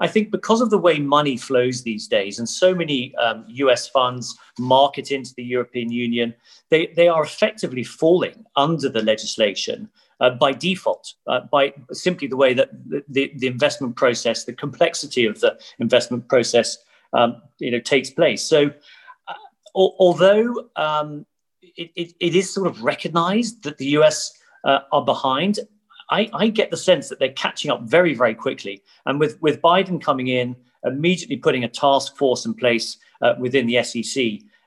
I 0.00 0.08
think 0.08 0.30
because 0.30 0.60
of 0.60 0.70
the 0.70 0.78
way 0.78 0.98
money 0.98 1.36
flows 1.36 1.82
these 1.82 2.08
days, 2.08 2.38
and 2.38 2.48
so 2.48 2.74
many 2.74 3.14
um, 3.16 3.44
US 3.48 3.88
funds 3.88 4.36
market 4.58 5.10
into 5.10 5.32
the 5.36 5.44
European 5.44 5.90
Union, 5.90 6.34
they, 6.70 6.88
they 6.88 7.08
are 7.08 7.22
effectively 7.22 7.84
falling 7.84 8.44
under 8.56 8.88
the 8.88 9.02
legislation 9.02 9.88
uh, 10.20 10.30
by 10.30 10.52
default, 10.52 11.14
uh, 11.26 11.40
by 11.50 11.72
simply 11.92 12.28
the 12.28 12.36
way 12.36 12.54
that 12.54 12.70
the, 13.08 13.32
the 13.36 13.46
investment 13.46 13.96
process, 13.96 14.44
the 14.44 14.52
complexity 14.52 15.26
of 15.26 15.40
the 15.40 15.58
investment 15.78 16.28
process, 16.28 16.78
um, 17.12 17.42
you 17.58 17.70
know, 17.70 17.80
takes 17.80 18.10
place. 18.10 18.42
So, 18.42 18.70
uh, 19.28 19.34
although 19.74 20.68
um, 20.76 21.26
it, 21.62 21.90
it, 21.96 22.14
it 22.20 22.34
is 22.34 22.52
sort 22.52 22.66
of 22.66 22.82
recognized 22.82 23.62
that 23.64 23.78
the 23.78 23.86
US 23.98 24.32
uh, 24.64 24.80
are 24.92 25.04
behind, 25.04 25.60
I, 26.10 26.28
I 26.32 26.48
get 26.48 26.70
the 26.70 26.76
sense 26.76 27.08
that 27.08 27.18
they're 27.18 27.32
catching 27.32 27.70
up 27.70 27.82
very, 27.82 28.14
very 28.14 28.34
quickly. 28.34 28.82
And 29.06 29.18
with, 29.18 29.40
with 29.40 29.60
Biden 29.60 30.00
coming 30.00 30.28
in, 30.28 30.56
immediately 30.84 31.36
putting 31.36 31.64
a 31.64 31.68
task 31.68 32.16
force 32.16 32.44
in 32.44 32.54
place 32.54 32.98
uh, 33.22 33.34
within 33.38 33.66
the 33.66 33.82
SEC, 33.82 34.22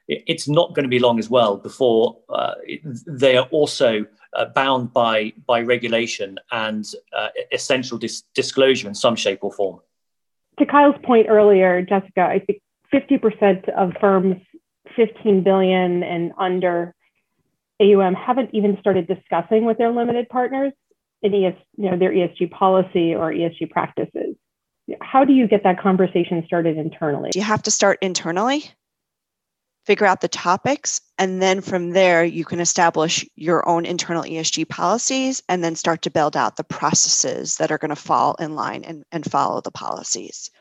it, 0.07 0.23
it's 0.25 0.47
not 0.47 0.73
going 0.73 0.83
to 0.83 0.89
be 0.89 0.99
long 0.99 1.19
as 1.19 1.29
well 1.29 1.57
before 1.57 2.17
uh, 2.29 2.53
they 3.05 3.37
are 3.37 3.47
also 3.51 4.05
uh, 4.33 4.45
bound 4.45 4.93
by, 4.93 5.33
by 5.45 5.61
regulation 5.61 6.37
and 6.51 6.85
uh, 7.15 7.29
essential 7.51 7.97
dis- 7.97 8.23
disclosure 8.33 8.87
in 8.87 8.95
some 8.95 9.15
shape 9.15 9.39
or 9.41 9.51
form. 9.51 9.79
To 10.59 10.65
Kyle's 10.65 10.95
point 11.03 11.27
earlier, 11.29 11.81
Jessica, 11.83 12.21
I 12.21 12.39
think 12.39 12.61
50% 12.93 13.69
of 13.69 13.93
firms 13.99 14.37
15 14.95 15.43
billion 15.43 16.03
and 16.03 16.31
under 16.39 16.95
AUM 17.79 18.15
haven't 18.15 18.49
even 18.53 18.77
started 18.79 19.07
discussing 19.07 19.65
with 19.65 19.77
their 19.77 19.91
limited 19.91 20.29
partners 20.29 20.73
in 21.21 21.33
ES, 21.33 21.55
you 21.77 21.89
know, 21.89 21.97
their 21.97 22.11
ESG 22.11 22.51
policy 22.51 23.15
or 23.15 23.31
ESG 23.31 23.69
practices. 23.69 24.35
How 25.01 25.25
do 25.25 25.33
you 25.33 25.47
get 25.47 25.63
that 25.63 25.79
conversation 25.79 26.43
started 26.45 26.77
internally? 26.77 27.31
You 27.35 27.41
have 27.41 27.63
to 27.63 27.71
start 27.71 27.97
internally, 28.01 28.63
figure 29.85 30.05
out 30.05 30.21
the 30.21 30.29
topics, 30.29 31.01
and 31.17 31.41
then 31.41 31.59
from 31.61 31.89
there, 31.89 32.23
you 32.23 32.45
can 32.45 32.61
establish 32.61 33.25
your 33.35 33.67
own 33.67 33.85
internal 33.85 34.23
ESG 34.23 34.69
policies 34.69 35.43
and 35.49 35.63
then 35.63 35.75
start 35.75 36.03
to 36.03 36.11
build 36.11 36.37
out 36.37 36.55
the 36.55 36.63
processes 36.63 37.57
that 37.57 37.71
are 37.71 37.77
going 37.77 37.89
to 37.89 37.95
fall 37.95 38.35
in 38.35 38.55
line 38.55 38.85
and, 38.85 39.03
and 39.11 39.29
follow 39.29 39.59
the 39.59 39.71
policies. 39.71 40.51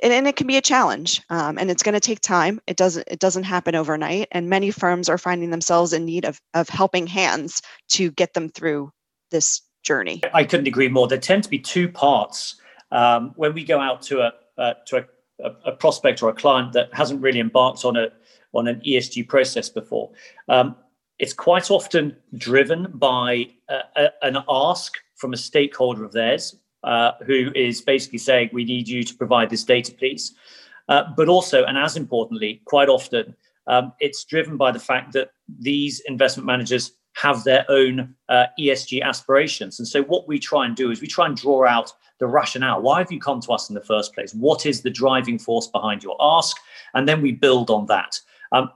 And, 0.00 0.12
and, 0.12 0.28
it 0.28 0.36
can 0.36 0.46
be 0.46 0.56
a 0.56 0.62
challenge 0.62 1.22
um, 1.28 1.58
and 1.58 1.72
it's 1.72 1.82
going 1.82 1.94
to 1.94 2.00
take 2.00 2.20
time 2.20 2.60
it 2.68 2.76
doesn't 2.76 3.08
it 3.10 3.18
doesn't 3.18 3.42
happen 3.42 3.74
overnight 3.74 4.28
and 4.30 4.48
many 4.48 4.70
firms 4.70 5.08
are 5.08 5.18
finding 5.18 5.50
themselves 5.50 5.92
in 5.92 6.04
need 6.04 6.24
of, 6.24 6.40
of 6.54 6.68
helping 6.68 7.08
hands 7.08 7.62
to 7.88 8.12
get 8.12 8.32
them 8.32 8.48
through 8.48 8.92
this 9.30 9.62
journey. 9.82 10.20
I 10.32 10.44
couldn't 10.44 10.66
agree 10.66 10.88
more. 10.88 11.08
There 11.08 11.18
tend 11.18 11.44
to 11.44 11.48
be 11.48 11.58
two 11.58 11.88
parts 11.88 12.56
um, 12.90 13.32
when 13.36 13.54
we 13.54 13.64
go 13.64 13.80
out 13.80 14.02
to 14.02 14.20
a 14.20 14.32
uh, 14.58 14.74
to 14.86 15.06
a, 15.44 15.50
a, 15.66 15.72
prospect 15.72 16.20
or 16.22 16.30
a 16.30 16.32
client 16.32 16.72
that 16.72 16.92
hasn't 16.92 17.20
really 17.20 17.38
embarked 17.40 17.84
on 17.84 17.96
a 17.96 18.08
on 18.52 18.66
an 18.66 18.80
ESG 18.86 19.28
process 19.28 19.68
before. 19.68 20.10
Um, 20.48 20.74
it's 21.18 21.32
quite 21.32 21.70
often 21.70 22.16
driven 22.36 22.90
by 22.94 23.48
a, 23.68 24.08
an 24.22 24.38
ask 24.48 24.98
from 25.16 25.32
a 25.32 25.36
stakeholder 25.36 26.04
of 26.04 26.12
theirs 26.12 26.56
uh, 26.84 27.12
who 27.26 27.50
is 27.54 27.80
basically 27.80 28.18
saying, 28.18 28.50
"We 28.52 28.64
need 28.64 28.88
you 28.88 29.04
to 29.04 29.14
provide 29.14 29.50
this 29.50 29.64
data, 29.64 29.92
please." 29.92 30.34
Uh, 30.88 31.04
but 31.16 31.28
also, 31.28 31.64
and 31.64 31.76
as 31.76 31.96
importantly, 31.96 32.62
quite 32.64 32.88
often, 32.88 33.36
um, 33.66 33.92
it's 34.00 34.24
driven 34.24 34.56
by 34.56 34.72
the 34.72 34.78
fact 34.78 35.12
that 35.12 35.30
these 35.60 36.00
investment 36.00 36.46
managers 36.46 36.92
have 37.20 37.42
their 37.42 37.64
own 37.68 38.14
uh, 38.28 38.46
ESG 38.60 39.02
aspirations. 39.02 39.78
And 39.78 39.88
so, 39.88 40.02
what 40.04 40.28
we 40.28 40.38
try 40.38 40.66
and 40.66 40.76
do 40.76 40.90
is 40.90 41.00
we 41.00 41.08
try 41.08 41.26
and 41.26 41.36
draw 41.36 41.66
out 41.66 41.92
the 42.18 42.26
rationale. 42.26 42.80
Why 42.80 42.98
have 42.98 43.10
you 43.10 43.20
come 43.20 43.40
to 43.42 43.52
us 43.52 43.68
in 43.68 43.74
the 43.74 43.80
first 43.80 44.14
place? 44.14 44.32
What 44.34 44.66
is 44.66 44.82
the 44.82 44.90
driving 44.90 45.38
force 45.38 45.66
behind 45.66 46.02
your 46.02 46.16
ask? 46.20 46.56
And 46.94 47.08
then 47.08 47.20
we 47.20 47.32
build 47.32 47.70
on 47.70 47.86
that. 47.86 48.20
Um, 48.52 48.70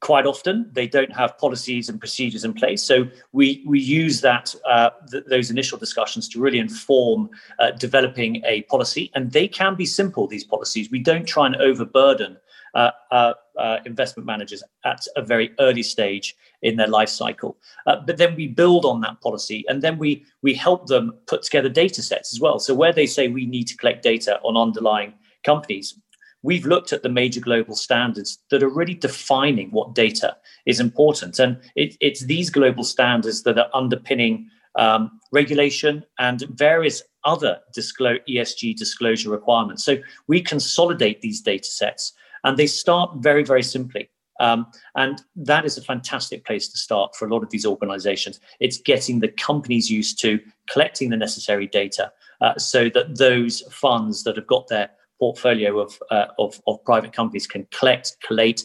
quite 0.00 0.26
often, 0.26 0.70
they 0.72 0.86
don't 0.86 1.12
have 1.12 1.36
policies 1.38 1.88
and 1.88 1.98
procedures 1.98 2.44
in 2.44 2.52
place. 2.54 2.82
So 2.82 3.08
we 3.32 3.64
we 3.66 3.80
use 3.80 4.20
that 4.20 4.54
uh, 4.68 4.90
th- 5.10 5.24
those 5.26 5.50
initial 5.50 5.78
discussions 5.78 6.28
to 6.30 6.40
really 6.40 6.60
inform 6.60 7.30
uh, 7.58 7.72
developing 7.72 8.42
a 8.44 8.62
policy, 8.62 9.10
and 9.14 9.32
they 9.32 9.48
can 9.48 9.74
be 9.74 9.86
simple. 9.86 10.28
These 10.28 10.44
policies, 10.44 10.88
we 10.90 11.00
don't 11.00 11.26
try 11.26 11.46
and 11.46 11.56
overburden 11.56 12.36
uh, 12.74 12.90
uh, 13.10 13.32
uh, 13.58 13.78
investment 13.84 14.26
managers 14.26 14.62
at 14.84 15.06
a 15.16 15.22
very 15.22 15.52
early 15.60 15.82
stage 15.82 16.34
in 16.62 16.76
their 16.76 16.86
life 16.86 17.08
cycle. 17.08 17.56
Uh, 17.86 17.96
but 18.06 18.16
then 18.16 18.34
we 18.34 18.48
build 18.48 18.84
on 18.84 19.00
that 19.00 19.20
policy 19.20 19.64
and 19.68 19.82
then 19.82 19.98
we, 19.98 20.24
we 20.42 20.54
help 20.54 20.86
them 20.86 21.12
put 21.26 21.42
together 21.42 21.68
data 21.68 22.02
sets 22.02 22.32
as 22.32 22.40
well. 22.40 22.58
So 22.58 22.74
where 22.74 22.92
they 22.92 23.06
say 23.06 23.28
we 23.28 23.46
need 23.46 23.68
to 23.68 23.76
collect 23.76 24.02
data 24.02 24.40
on 24.42 24.56
underlying 24.56 25.12
companies, 25.44 25.98
we've 26.42 26.66
looked 26.66 26.92
at 26.92 27.02
the 27.02 27.08
major 27.08 27.40
global 27.40 27.76
standards 27.76 28.38
that 28.50 28.62
are 28.62 28.68
really 28.68 28.94
defining 28.94 29.70
what 29.70 29.94
data 29.94 30.36
is 30.66 30.80
important. 30.80 31.38
And 31.38 31.58
it, 31.76 31.96
it's 32.00 32.24
these 32.24 32.50
global 32.50 32.84
standards 32.84 33.42
that 33.42 33.58
are 33.58 33.68
underpinning 33.74 34.48
um, 34.76 35.20
regulation 35.30 36.04
and 36.18 36.42
various 36.48 37.02
other 37.24 37.60
disclose, 37.74 38.20
ESG 38.28 38.76
disclosure 38.76 39.30
requirements. 39.30 39.84
So 39.84 39.98
we 40.26 40.40
consolidate 40.40 41.20
these 41.20 41.40
data 41.40 41.68
sets 41.68 42.14
and 42.44 42.56
they 42.56 42.66
start 42.66 43.16
very, 43.16 43.44
very 43.44 43.62
simply. 43.62 44.10
Um, 44.40 44.66
and 44.96 45.22
that 45.36 45.64
is 45.64 45.78
a 45.78 45.82
fantastic 45.82 46.44
place 46.44 46.68
to 46.68 46.78
start 46.78 47.14
for 47.14 47.26
a 47.26 47.32
lot 47.32 47.42
of 47.42 47.50
these 47.50 47.66
organizations. 47.66 48.40
It's 48.60 48.78
getting 48.78 49.20
the 49.20 49.28
companies 49.28 49.90
used 49.90 50.20
to 50.22 50.40
collecting 50.68 51.10
the 51.10 51.16
necessary 51.16 51.66
data 51.66 52.12
uh, 52.40 52.58
so 52.58 52.88
that 52.90 53.18
those 53.18 53.60
funds 53.70 54.24
that 54.24 54.36
have 54.36 54.46
got 54.46 54.66
their 54.68 54.90
portfolio 55.20 55.78
of, 55.78 55.96
uh, 56.10 56.26
of, 56.38 56.60
of, 56.66 56.84
private 56.84 57.12
companies 57.12 57.46
can 57.46 57.68
collect, 57.70 58.16
collate, 58.26 58.64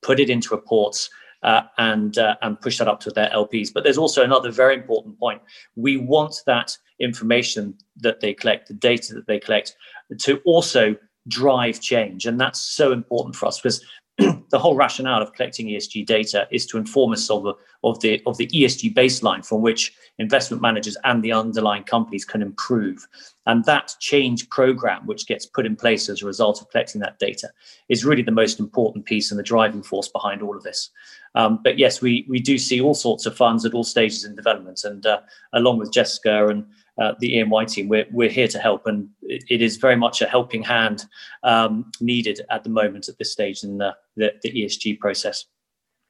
put 0.00 0.18
it 0.18 0.30
into 0.30 0.54
reports. 0.54 1.10
Uh, 1.42 1.62
and 1.78 2.18
uh, 2.18 2.36
and 2.42 2.60
push 2.60 2.76
that 2.76 2.86
up 2.86 3.00
to 3.00 3.08
their 3.10 3.30
LPs. 3.30 3.72
But 3.72 3.82
there's 3.82 3.96
also 3.96 4.22
another 4.22 4.50
very 4.50 4.74
important 4.74 5.18
point. 5.18 5.40
We 5.74 5.96
want 5.96 6.34
that 6.44 6.76
information 6.98 7.78
that 7.96 8.20
they 8.20 8.34
collect, 8.34 8.68
the 8.68 8.74
data 8.74 9.14
that 9.14 9.26
they 9.26 9.38
collect, 9.38 9.74
to 10.18 10.42
also 10.44 10.96
drive 11.30 11.80
change. 11.80 12.26
And 12.26 12.38
that's 12.38 12.60
so 12.60 12.92
important 12.92 13.36
for 13.36 13.46
us 13.46 13.58
because 13.60 13.84
the 14.50 14.58
whole 14.58 14.74
rationale 14.74 15.22
of 15.22 15.32
collecting 15.32 15.68
ESG 15.68 16.04
data 16.04 16.46
is 16.50 16.66
to 16.66 16.76
inform 16.76 17.12
us 17.12 17.30
of 17.30 17.42
the, 17.42 17.54
of 17.84 18.00
the 18.00 18.22
of 18.26 18.36
the 18.36 18.48
ESG 18.48 18.92
baseline 18.92 19.46
from 19.46 19.62
which 19.62 19.94
investment 20.18 20.60
managers 20.60 20.96
and 21.04 21.22
the 21.22 21.32
underlying 21.32 21.84
companies 21.84 22.24
can 22.24 22.42
improve. 22.42 23.06
And 23.46 23.64
that 23.64 23.94
change 24.00 24.48
program, 24.50 25.06
which 25.06 25.26
gets 25.26 25.46
put 25.46 25.64
in 25.64 25.76
place 25.76 26.08
as 26.08 26.22
a 26.22 26.26
result 26.26 26.60
of 26.60 26.68
collecting 26.70 27.00
that 27.00 27.18
data, 27.18 27.48
is 27.88 28.04
really 28.04 28.22
the 28.22 28.30
most 28.30 28.60
important 28.60 29.06
piece 29.06 29.30
and 29.30 29.38
the 29.38 29.44
driving 29.44 29.82
force 29.82 30.08
behind 30.08 30.42
all 30.42 30.56
of 30.56 30.62
this. 30.62 30.90
Um, 31.34 31.60
but 31.62 31.78
yes, 31.78 32.02
we 32.02 32.26
we 32.28 32.40
do 32.40 32.58
see 32.58 32.80
all 32.80 32.94
sorts 32.94 33.24
of 33.24 33.36
funds 33.36 33.64
at 33.64 33.74
all 33.74 33.84
stages 33.84 34.24
in 34.24 34.34
development, 34.34 34.82
and 34.84 35.06
uh, 35.06 35.20
along 35.52 35.78
with 35.78 35.92
Jessica 35.92 36.48
and 36.48 36.66
uh, 36.98 37.12
the 37.20 37.38
EY 37.38 37.64
team, 37.66 37.88
we're, 37.88 38.06
we're 38.10 38.30
here 38.30 38.48
to 38.48 38.58
help. 38.58 38.86
And 38.86 39.08
it, 39.22 39.44
it 39.48 39.62
is 39.62 39.76
very 39.76 39.96
much 39.96 40.20
a 40.22 40.26
helping 40.26 40.62
hand 40.62 41.04
um, 41.42 41.90
needed 42.00 42.40
at 42.50 42.64
the 42.64 42.70
moment 42.70 43.08
at 43.08 43.18
this 43.18 43.32
stage 43.32 43.62
in 43.62 43.78
the, 43.78 43.96
the, 44.16 44.32
the 44.42 44.52
ESG 44.52 44.98
process. 44.98 45.44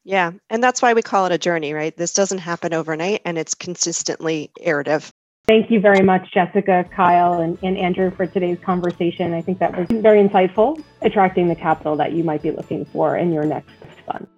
Yeah, 0.04 0.32
and 0.48 0.62
that's 0.62 0.80
why 0.80 0.94
we 0.94 1.02
call 1.02 1.26
it 1.26 1.32
a 1.32 1.38
journey, 1.38 1.74
right? 1.74 1.94
This 1.94 2.14
doesn't 2.14 2.38
happen 2.38 2.72
overnight 2.72 3.20
and 3.24 3.36
it's 3.36 3.54
consistently 3.54 4.50
iterative. 4.58 5.12
Thank 5.46 5.70
you 5.70 5.80
very 5.80 6.02
much, 6.02 6.32
Jessica, 6.32 6.88
Kyle, 6.94 7.40
and, 7.40 7.58
and 7.62 7.76
Andrew, 7.76 8.10
for 8.10 8.26
today's 8.26 8.58
conversation. 8.60 9.34
I 9.34 9.42
think 9.42 9.58
that 9.58 9.76
was 9.76 9.88
very 9.90 10.26
insightful, 10.26 10.82
attracting 11.02 11.48
the 11.48 11.56
capital 11.56 11.96
that 11.96 12.12
you 12.12 12.22
might 12.22 12.42
be 12.42 12.50
looking 12.50 12.84
for 12.84 13.16
in 13.16 13.32
your 13.32 13.44
next 13.44 13.72
fund. 14.06 14.28